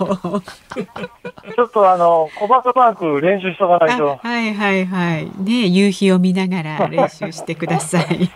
[1.60, 4.18] ょっとあの、小バカマーク練習しとかないと。
[4.22, 5.30] はいはいはい。
[5.42, 8.30] ね夕日を見ながら 練習してください。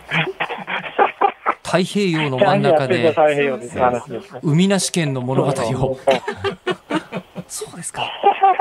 [1.63, 3.15] 太平洋の真ん中で。
[4.43, 5.97] 海なし県の物語を
[7.47, 8.09] そうですか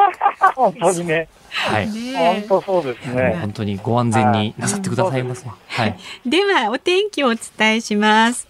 [0.57, 1.91] 本当にね、はい。
[1.91, 3.37] ね本当そうですね。
[3.41, 5.99] 本当にご安全になさってくださいませはい。
[6.27, 8.49] ではお天気をお伝えします。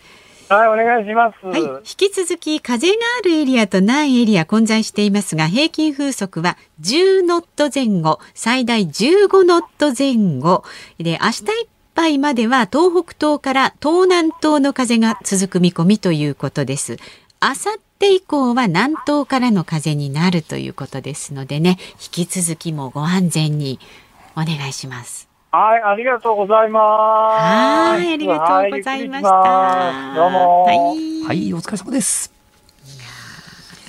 [0.48, 1.46] はい、お願いします。
[1.46, 10.64] はい、引き続き風があるエリアとないエリア混在していますが平均風速は10ノット前後最大15ノット前後。
[10.98, 16.96] で明日いっぱいまでは東北東から東南東の風が続く見込みということです。
[17.38, 21.76] あさって以降は南東からの風になるということですのでね
[22.14, 23.78] 引き続きもご安全に
[24.32, 25.28] お願いします。
[25.52, 27.42] はい、ありがとうございます。
[27.42, 30.14] はいありがとうございました。
[30.16, 30.64] どうも。
[30.64, 30.76] はい。
[31.24, 32.39] はいお疲れ様です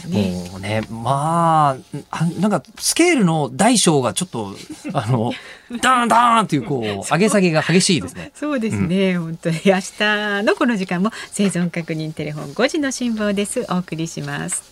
[0.07, 0.49] ね。
[0.51, 4.55] もうねまああなんかスケールの大小がちょっと
[4.93, 5.33] あの
[5.81, 8.31] ダーンダーンっていうこう上げ下げが激しいですね。
[8.35, 9.61] そうですね、本当に。
[9.65, 9.83] 明日
[10.43, 13.65] のこの時間も生存確認テレフォン5時の辛坊です。
[13.69, 14.63] お送りします。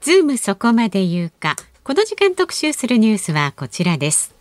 [0.00, 1.56] ズームそこまで言うか。
[1.82, 4.34] この時間特集するニュースはこちらです。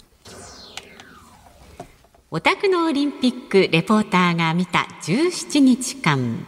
[2.32, 6.46] オタクのオリンピックレポーターが見た17日間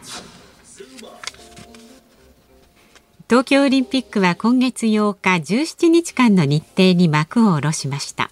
[3.30, 8.32] 東京オリンピックは今月8日17日間の日程に幕を下ろしました。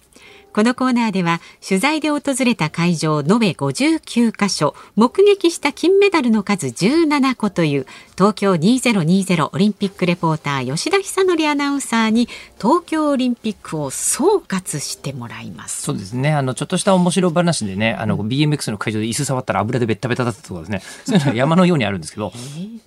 [0.56, 12.26] このコーナーでは取材で訪れた会場延べ59カ所目撃した金メダルの数17個という東京2020オリンピックレポーター吉田久典アナウンサーに
[12.56, 16.32] 東京オリンピックを総括してもらいますそうですね。
[16.32, 20.80] あの、ちょっとした面白話でね、あの、BMX の会場で椅子触ったら油でベッタベタだったとかですね。
[21.04, 22.32] そういうのは山のようにあるんですけど、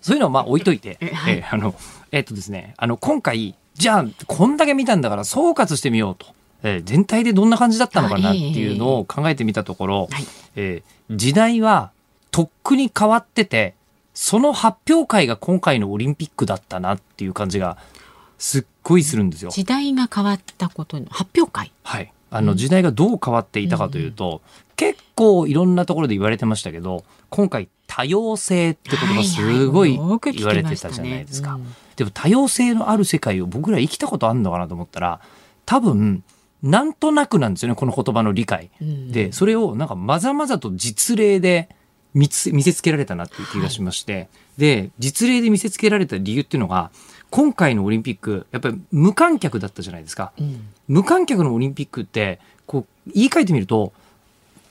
[0.01, 1.75] そういうのはまあ置いといて、え はいーあの、
[2.11, 6.38] えっとですね、あの、今回、じゃあ、こんだけ見たんだから総括してみようと。
[6.63, 10.25] えー全体でどんな感じだったのかなっていうのを考えてみたところ、はい。
[10.55, 11.91] えー時代は
[12.29, 13.73] とっくに変わってて、
[14.13, 17.77] その発表会が今回のオリンピックだったなっていう感じが
[18.37, 19.49] すっごいするんですよ。
[19.49, 21.71] 時代が変わったことの発表会？
[21.83, 24.41] はい、あの時代がどう変わっていたかというと、
[24.75, 31.55] 結構いろんなところで言われてましたけど今回多様性ってことがすごい言われてたじゃないですか。
[31.55, 31.75] うん。
[31.95, 35.19] でも多様性のある世界を僕ら生きたことあるのかなと思ったら
[35.65, 36.23] 多分
[36.61, 38.69] なんとなくなんですよねこの言葉の理解。
[38.81, 41.69] うんでそれをなんかまざまざと実例で
[42.13, 46.91] 見つ見せつけられたなっていう気がしまして、で実例で見せつけられた理由っていうのが
[47.29, 50.31] 今回のオリンピックやっぱり無観客だったじゃないですか。
[50.39, 53.93] うん無観客のオリンピックってこう言い換えてみると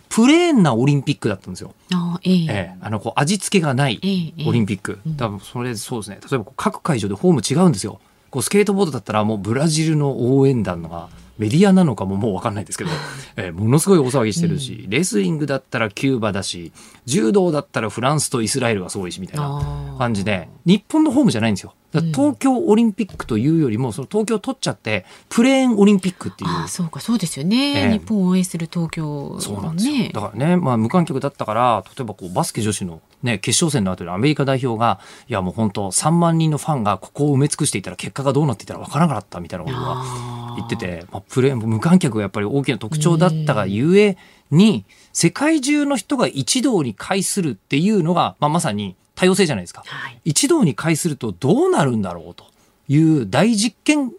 [0.09, 1.74] プレーンなオリンピックだったんですよ。
[1.93, 4.99] あええええあのこう味付けがないええオリンピック。
[5.07, 6.18] うん多分それそうですね。
[6.28, 8.01] 例えば各会場でホーム違うんですよ。
[8.30, 11.09] こうスケートボードだったらもうブラジルの応援団が
[11.39, 12.91] メディアなのかももう分かんないですけど、
[13.36, 16.72] えーものすごい大騒ぎしてるし、レスリングだったらキューバだし
[17.07, 21.74] 柔道だったらフランスとイスラエルがすごいしみたいな感じで日本のホームじゃないんですよ。
[21.91, 26.51] 東京オリンピックというよりもその東京取っちゃってプレーンオリンピックっていう。
[26.51, 27.93] ああそうかそうですよね、ええ。
[27.93, 29.95] 日本を応援する東京そうなんですよ。
[29.95, 44.16] ねだからね、まあ無観客だったから、例えばこうバスケ女子のね、決勝戦の後でアメリカ代表が、いやもう本当3万人のファンがここを埋め尽くしていたら結果がどうなっていたらわからなかったみたいなことがあー言ってて、まあ、プレー、無観客がやっぱり大きな特徴だったがゆえ
[44.51, 49.83] に、世界中の人が一堂に会するっていうのが、まあまさに多様性じゃないですか。
[49.87, 52.45] はい一堂に会するとどうなるんだろうと
[52.89, 54.12] いう大実験、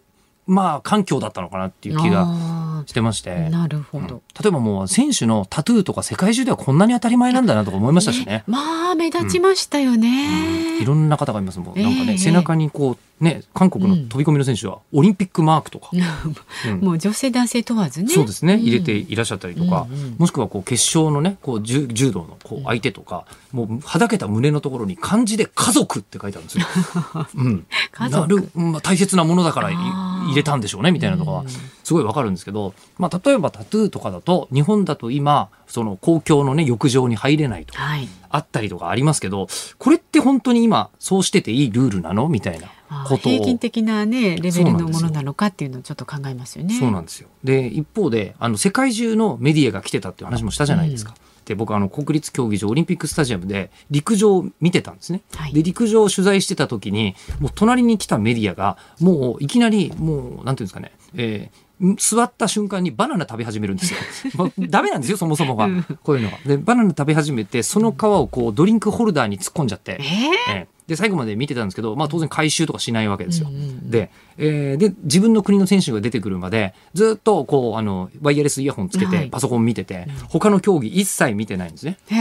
[0.50, 3.30] まあ環境だったのかなっていう気があしてまして。
[3.30, 8.42] ーなるほど、例えばもう選手のタトゥーとか世界中ではこんなに当たり前なんだなとか思いましたしね。
[8.48, 11.80] まあ目立ちましたよね、いろんな方がいますもん。
[11.80, 12.18] なんかね、ええ。
[12.18, 15.90] 背中にこう、ね、韓国の飛び込みの選手はオリンピックマークとか、
[16.66, 16.80] うん。
[16.80, 18.08] もう女性男性問わずね。
[18.08, 18.62] そうですね、ん。
[18.62, 26.66] 入れていらっしゃったりとか、うんうんもしくはこう決勝のね、こう柔柔道のこう相手とか、もうはだけた胸のところに漢字で家族って書いてあるんですよ。
[27.36, 27.66] うん。
[27.92, 28.34] 家族。
[28.34, 31.48] なる、まあ、大切なものだから入れたんでしょうね、みたいなのがうん。
[31.84, 39.48] すごいわかるんですけど、まあ、例えばタトゥーとかだと、日本だと今、その公共のね、浴場に入れないとか、はいあったりとかありますけど、
[39.78, 42.28] これって本当に今、そうしてていいルールなの？
[42.28, 43.32] みたいなあーことを。
[43.32, 47.28] 平均的なねレベルのものなのかっていうのをちょっと考えますよねそうなんですよ。
[47.42, 51.16] で、一方で、あの、世界中のメディアが来てたっていう話もしたじゃないですか。
[51.44, 55.22] で、僕、あの、国立競技場、オリンピックスタジアムで陸上を見てたんですね。
[55.34, 64.00] はいで、陸上を取材してた時に、もう隣に来たメディアが、もういきなり、もう、なんていうんですかね、えーん座った瞬間にバナナ食べ始めるんですよ。
[64.36, 65.68] もうダメなんですよ、そもそもが。
[66.02, 66.38] こういうのが。
[66.44, 69.98] で、バナナ食べ始めて、その皮をこう、ドリンクホルダーに突っ込んじゃって。
[70.00, 70.06] えー？
[70.06, 73.48] ええで最後まで見てたんですけど、まあ、当然回収とかしないわけですよ。
[73.48, 81.96] うんうんうんで,、えーで自分の国の選手が出てくるまでずっとこうあのワイヤレスイヤホンつけはいてパソコン見てて、他の競技一切見てないんですね。
[82.08, 82.16] へ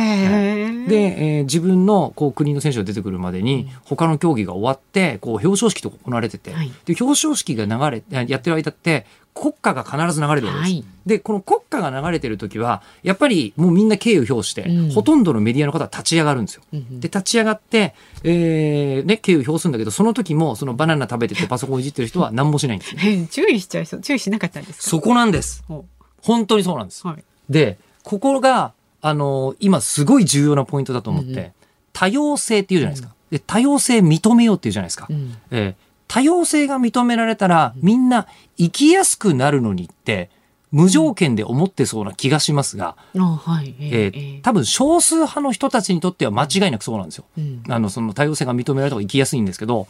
[0.86, 9.08] ーで、えー自分のこう国の選手が出てくるまでに他の競技が終わってこう表彰式とか行われてて、はいで表彰式が流れやってる間って
[9.40, 10.72] 国歌が必ず流れるわけです。
[10.74, 16.62] はいでこの国歌が流れてる時はやっぱりもうみんな敬意を表して、うんほとんどのメディアの方は立ち上がるんですよ。
[16.72, 22.94] うんうんで立ち上がって、えーね、敬意を表するんだけどその時もそのバナナ食べててパソコンいじってる人は 何もしないんです
[23.32, 24.90] 注意しちゃいそう注意しなかったんですか？
[24.90, 25.64] そこなんです。
[25.70, 25.84] お
[26.22, 27.08] 本当にそうなんです。
[27.08, 31.52] はいで、ここが、あの今すごい重要なポイントだと思って、うんうん
[31.92, 33.14] 多様性っていうじゃないですか。
[33.32, 35.08] で、多様性認めようっていうじゃないですか。
[35.10, 40.32] うんえー多様性が認められたら、みんな生きやすくなるのにって、
[40.72, 43.76] 無条件で思ってそうな気がしますが、あはい。
[43.80, 47.26] ええーー多分少数派の人たちにとっては間違いなくそうなんですよ。
[47.38, 47.64] うん。
[47.70, 49.88] あの、その多様性が認められた方が生きやすいんですけど、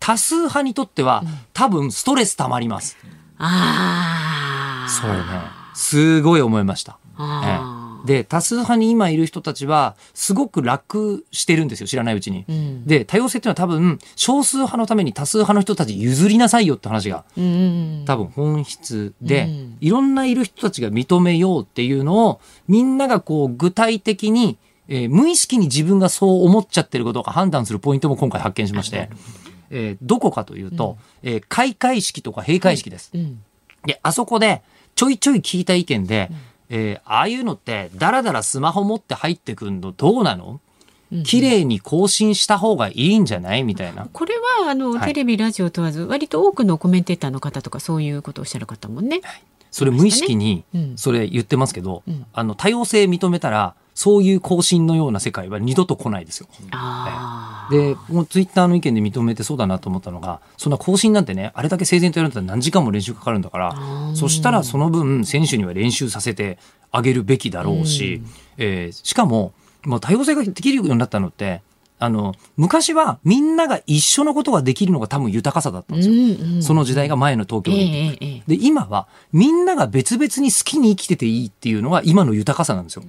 [0.00, 2.96] 多数派にとっては、多分ストレス溜まります。
[3.38, 5.20] ああそれね、
[5.74, 6.98] すごい思いました。
[7.16, 12.44] あーで、多数派に今いる人たちは、すごく楽してるんですよ、知らないうちに。
[12.48, 12.86] うん。
[12.86, 17.24] で、多様性っていうのは多分、少数派のために多数派の人たち譲りなさいよって話が、
[18.06, 19.76] 多分本質で、うん。
[19.80, 29.10] いろんないる人たちが認めようっていうのを、みんながこう、具体的に、えー無意識に自分がそう思っちゃってることか判断するポイントも今回発見しまして、
[29.70, 33.10] えーどこかというと、えー開会式とか閉会式です。
[33.14, 33.42] うん。
[33.84, 34.62] で、あそこで
[34.94, 36.30] ちょいちょい聞いた意見で、
[36.70, 40.60] えーああいうのってだらだらスマホ持って入ってくんのどうなの？
[41.24, 44.06] 綺麗に更新した方がいいんじゃないみたいな。
[44.12, 45.08] これはあの、はい。
[45.08, 49.22] テレビラジオ問わず割と多くのコメンテーターの方とかそういうことをおっしゃる方もね。
[49.70, 50.98] それ無意識にうん。
[50.98, 52.26] それ言ってますけど、うん。
[52.34, 56.46] あの多様性認めたらそういう更新のような世界は二度と来ないですよ。
[56.70, 57.74] ああ。
[57.74, 63.74] で、もうツイッターの意見で認めてそうだなと思ったのが、そんな更新なんてね、あれだけ整然とやるんだったら何時間も練習かかるんだから、
[64.14, 66.58] そしたらその分選手には練習させて
[66.92, 68.22] あげるべきだろうし、
[68.56, 69.52] えーしかも、
[69.84, 71.62] もう多様性ができるようになったのって、
[71.98, 76.14] あの、昔はみんなが一緒のことができるのが多分豊かさだったんですよ。
[76.14, 76.20] うん
[76.54, 83.04] うんその時代が前の東京えオリンピックで、今はみんなが別々に好きに生きてていいっていうのが今の豊かさなんですよ。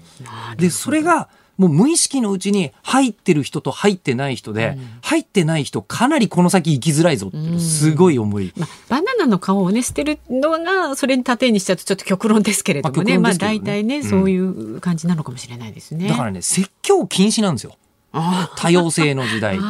[0.58, 1.30] で、それが
[1.60, 8.54] もう無意識のうちに入ってる人と入ってない人で、入ってない人かなりこの先生きづらいぞっていうすごい思い。
[8.56, 16.08] まあ、バナナの皮をね捨てるのがそれに盾にしちゃうとちょっと極論ですけれどもまあねまあ極論ですけどね大体ね、うんそういう感じなのかもしれないですね。
[16.08, 17.76] だからね、説教禁止なんですよ。
[18.12, 19.66] あ多様性の時代って。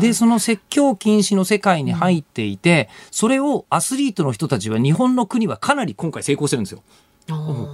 [0.06, 6.82] で、その説教禁止の世界に入っていて、それをアスリートの人たちは日本の国はかなり今回成功してるんですよ。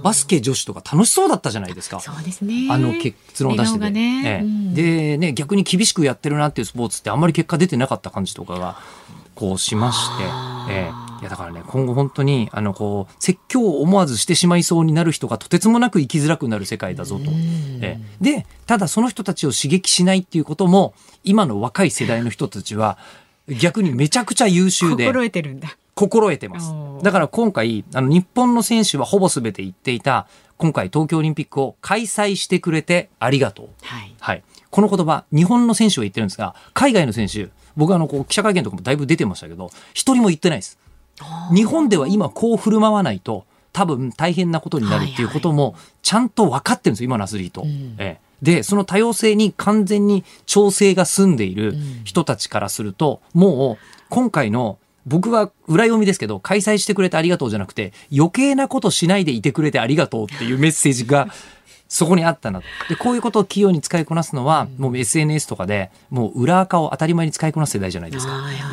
[0.03, 1.99] バスケ女子とか楽しそうだったじゃないですか。
[1.99, 2.67] そうですね。
[2.69, 4.23] あの結論を出してて、ね。
[4.25, 4.41] ええ。
[4.41, 4.73] うん。
[4.73, 8.77] でね逆に厳しくやってるなっていうスポーツってあんまり結果出てなかった感じとかが
[9.33, 10.23] こうしまして、
[10.71, 17.25] ええいやだからね今後本当にあのこう説教を思わずしてしまいそうになる人がとてつもなく生きづらくなる世界だぞと。
[17.81, 20.93] ええでただその人たちを刺激しないっていうことも
[21.23, 22.97] 今の若い世代の人たちは
[23.47, 25.77] 逆にめちゃくちゃ優秀で心得てるんだ。
[25.95, 26.73] 心得てます。
[27.03, 33.69] だから今回、あの、日本の選手はほぼ全て言っていた、今回東京オリンピックを開催してくれてありがとう。
[33.81, 34.13] はい。
[34.19, 34.43] はい。
[34.69, 40.77] この言葉、日本の選手は言ってるんですが、海外の選手、僕はあの、こう、記者会見とかもだいぶ出てましたけど、一人も言ってないです。
[41.53, 47.63] 日本では今こう振る舞わないと、多分大変なことになるっていうことも、ちゃんと分かってるんですよ、今のアスリート。
[47.97, 61.27] ええで、その多様性に完全に調整が済んでいる人たちからすると、もう、今回の、僕は裏読みですけど、開催してくれてありがとうじゃなくて、余計なことしないでいてくれてありがとうっていうメッセージが、
[61.87, 62.61] そこにあったな。
[62.89, 68.33] で、こういうことを器用に使いこなすのは、もう SNS とかで、もう裏垢を当たり前に使いこなす世代じゃないですか。
[68.33, 68.63] はいはいはい。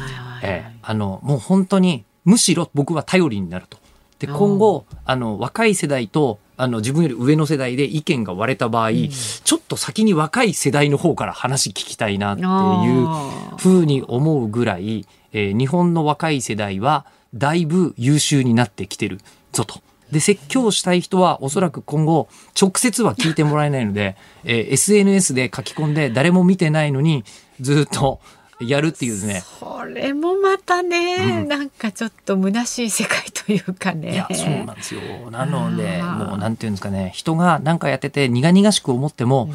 [0.42, 3.78] ええ、あの、もう本当に、むしろ僕は頼りになると。
[4.18, 17.04] で、今後、あの、若い世代と、あの、自分より上の世代で意見が割れた場合、ちょっと先に若い世代の方から話聞きたいなっていうふうに思うぐらい、えー日本の若い世代は、
[17.34, 19.18] だいぶ優秀になってきてる
[19.52, 19.80] ぞと。
[20.12, 22.28] で、説教したい人はおそらく今後、
[22.60, 24.14] 直接は聞いてもらえないので、
[24.44, 27.24] えー SNS で書き込んで誰も見てないのに、
[27.60, 28.20] ずっと
[28.60, 34.12] やるっていうですね、これもまたね、なんかちょっと虚しい世界というかね。
[34.12, 35.00] いや、そうなんですよ。
[35.30, 39.50] なので、もうなんていうんですかね、人が何かやってて苦々しく思っても、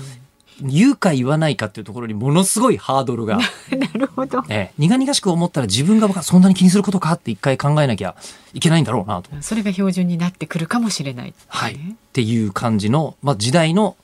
[0.62, 3.38] 言うか言わないかっていうところにものすごいハードルが、
[3.72, 4.44] なるほど。
[4.50, 8.16] ええ苦々しく思ったら自分がそんなに気にすることかって一回考えなきゃ
[8.54, 9.30] いけないんだろうなと。
[9.42, 11.74] それが標準になってくるかもしれない、はい。
[11.74, 11.78] っ
[12.14, 13.96] ていう感じの、まあ、時代の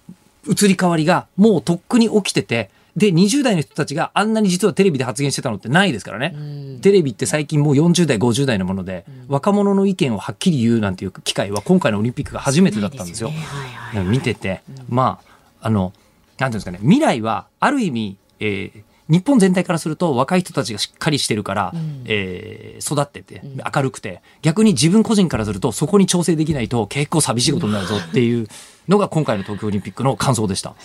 [0.47, 6.35] 移り変わりがもうとっくに起きてて、で、20代の人たちがあんなに実はテレビで発言してたのってないですからね。
[6.81, 13.29] テレビって最近もう40代、50代のもので、若者の意見をはっきり言うなんていう機会は今回のオリンピックが初めてだったんですよ。
[13.29, 13.45] すよね。
[13.45, 14.17] はいはいはい。
[14.17, 15.19] 見てて、ま
[15.59, 21.73] あ、あの、なんていうんですかね、未来はある意味、えー日本全体からすると若い人たちがしっかりしてるから、
[22.05, 23.41] えー育ってて
[23.75, 24.21] 明るくて。
[24.41, 28.47] 逆に自分個人からするとそこに調整できないと結構寂しいことになるぞっていう
[28.87, 30.75] のが今回の東京オリンピックの感想でした。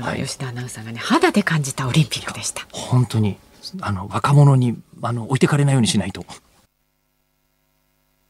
[0.00, 2.66] はい吉田アナウンサーがね肌で感じたオリンピックでした。
[2.72, 3.36] 本当に
[3.80, 6.24] あの若者にあの置いてかれないようにしないと。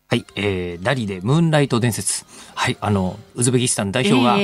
[0.06, 2.24] はい、えー、ダリでムーンライト伝説。
[2.54, 4.36] はい、あの、ウズベキスタン代表が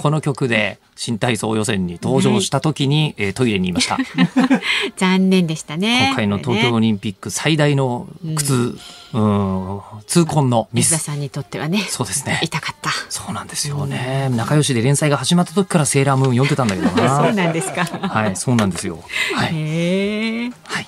[0.00, 3.98] この曲で新体操予選に登場した時に、えートイレにいました。
[4.96, 6.06] 残念でしたね。
[6.08, 8.78] 今回の東京オリンピック最大の苦痛、
[9.12, 10.96] うん、痛恨のミス。
[10.98, 12.38] さんにとってはね、そうですね。
[12.42, 12.90] 痛かった。
[13.08, 14.28] そうなんですよね。
[14.30, 17.18] 仲良しで連載が始まった時からセーラームーン読んでたんだけどな。
[17.26, 17.84] そうなんですか。
[17.84, 19.02] はい、そうなんですよ。
[19.34, 19.50] はい。
[19.52, 20.50] へえ。
[20.64, 20.86] はい。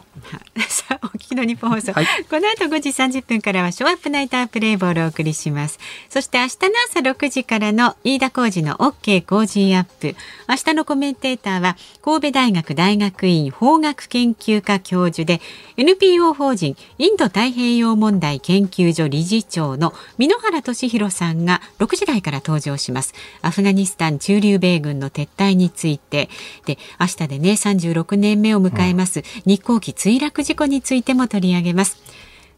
[0.69, 5.79] さあ、お聞きの日本放送、はいこの後5時30分からはショーアップナイタープレイボールをお送りします。
[6.09, 10.17] そして明日の朝6時からの飯田浩二の OK 工事アップ。
[10.49, 15.41] 明日のコメンテーターは神戸大学大学院法学研究科教授で
[15.77, 23.15] NPO 法人インド太平洋問題研究所理事長の簑原俊洋さんが6時台から登場します。
[23.43, 26.29] アフガニスタン駐留米軍の撤退について
[26.67, 31.99] で明日でね36年目を迎えます、日航機墜落事故についても取り上げます。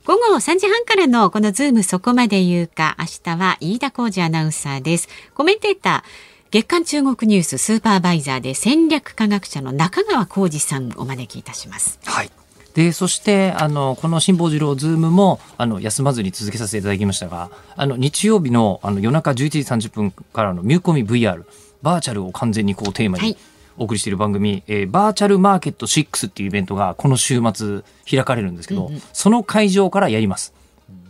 [0.05, 5.09] 午後3時半からのこのズームそこまで言うか明日は飯田浩司アナウンサーです。
[5.35, 11.99] コメンテーター月刊中国ニューススーパーバイザーで戦略科学者の中川コージさんをお招きいたします。
[12.05, 12.31] はい。
[12.75, 21.45] で、そして、あの、この辛坊治郎ズームも、あの、休まずに続けさせていただきましたが、あの、日曜日の、あの、夜中11時30分からのミューコミ VR、
[21.81, 23.39] バーチャルを完全にこうテーマにはい
[23.79, 30.55] お送りしている番組、えーバーチャルマーケット6っていうイベントがこの週末開かれるんですけど、その会場からやります。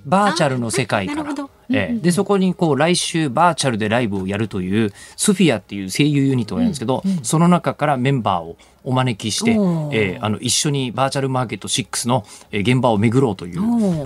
[0.04, 1.34] バーチャルの世界から。
[1.68, 8.56] ええでそこにこう来週バーチャルでライブをやるというスフィアっていう声優ユニットがやるんですけど、その中からメンバーを
[8.86, 13.60] お招きして、えーあの一緒にバーチャルマーケット6のえー現場を巡ろうという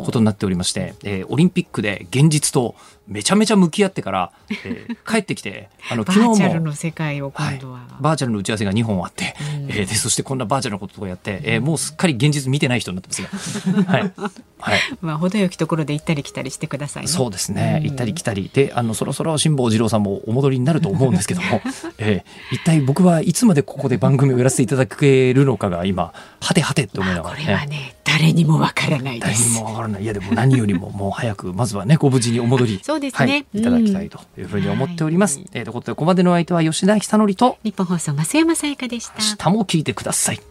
[0.05, 2.75] ことになっておりまして、えーオリンピックで現実と
[3.07, 4.33] めちゃめちゃ向き合ってから、
[4.65, 7.81] えー 帰ってきてあのバ昨日もーチャルの世界を今度は。
[8.01, 9.35] バーチャルの打ち合わせが2本あって、
[9.69, 13.71] えーでそしてこんなバーチャルのこととかやって、えーもうすっかり現実見てない人になってます。
[13.71, 14.13] が、 はい。
[14.59, 17.09] はい、まあ程よきところで行ったり来たりしてくださいね。
[17.09, 17.81] そうですね。
[17.85, 18.51] 行ったり来たり。
[18.53, 21.61] であのそろそろ辛坊治郎さんもお戻りになると思うんですけども、
[21.99, 27.47] えー一体僕はいつまでここで番組をやらせていただけるのかが今はてはてって思いながこらね。
[27.47, 29.59] れはね誰にもわからないで誰にす。
[29.61, 35.39] もわからないいやでも何よりももう早くまずはねご無事にお戻り そうですねはい、いただきたいというふうに思っております。
[35.39, 39.15] うんえーということでここまでのお相手は吉田久典と日本放送増山さやかでした。
[39.19, 40.50] 明日も聞いてください。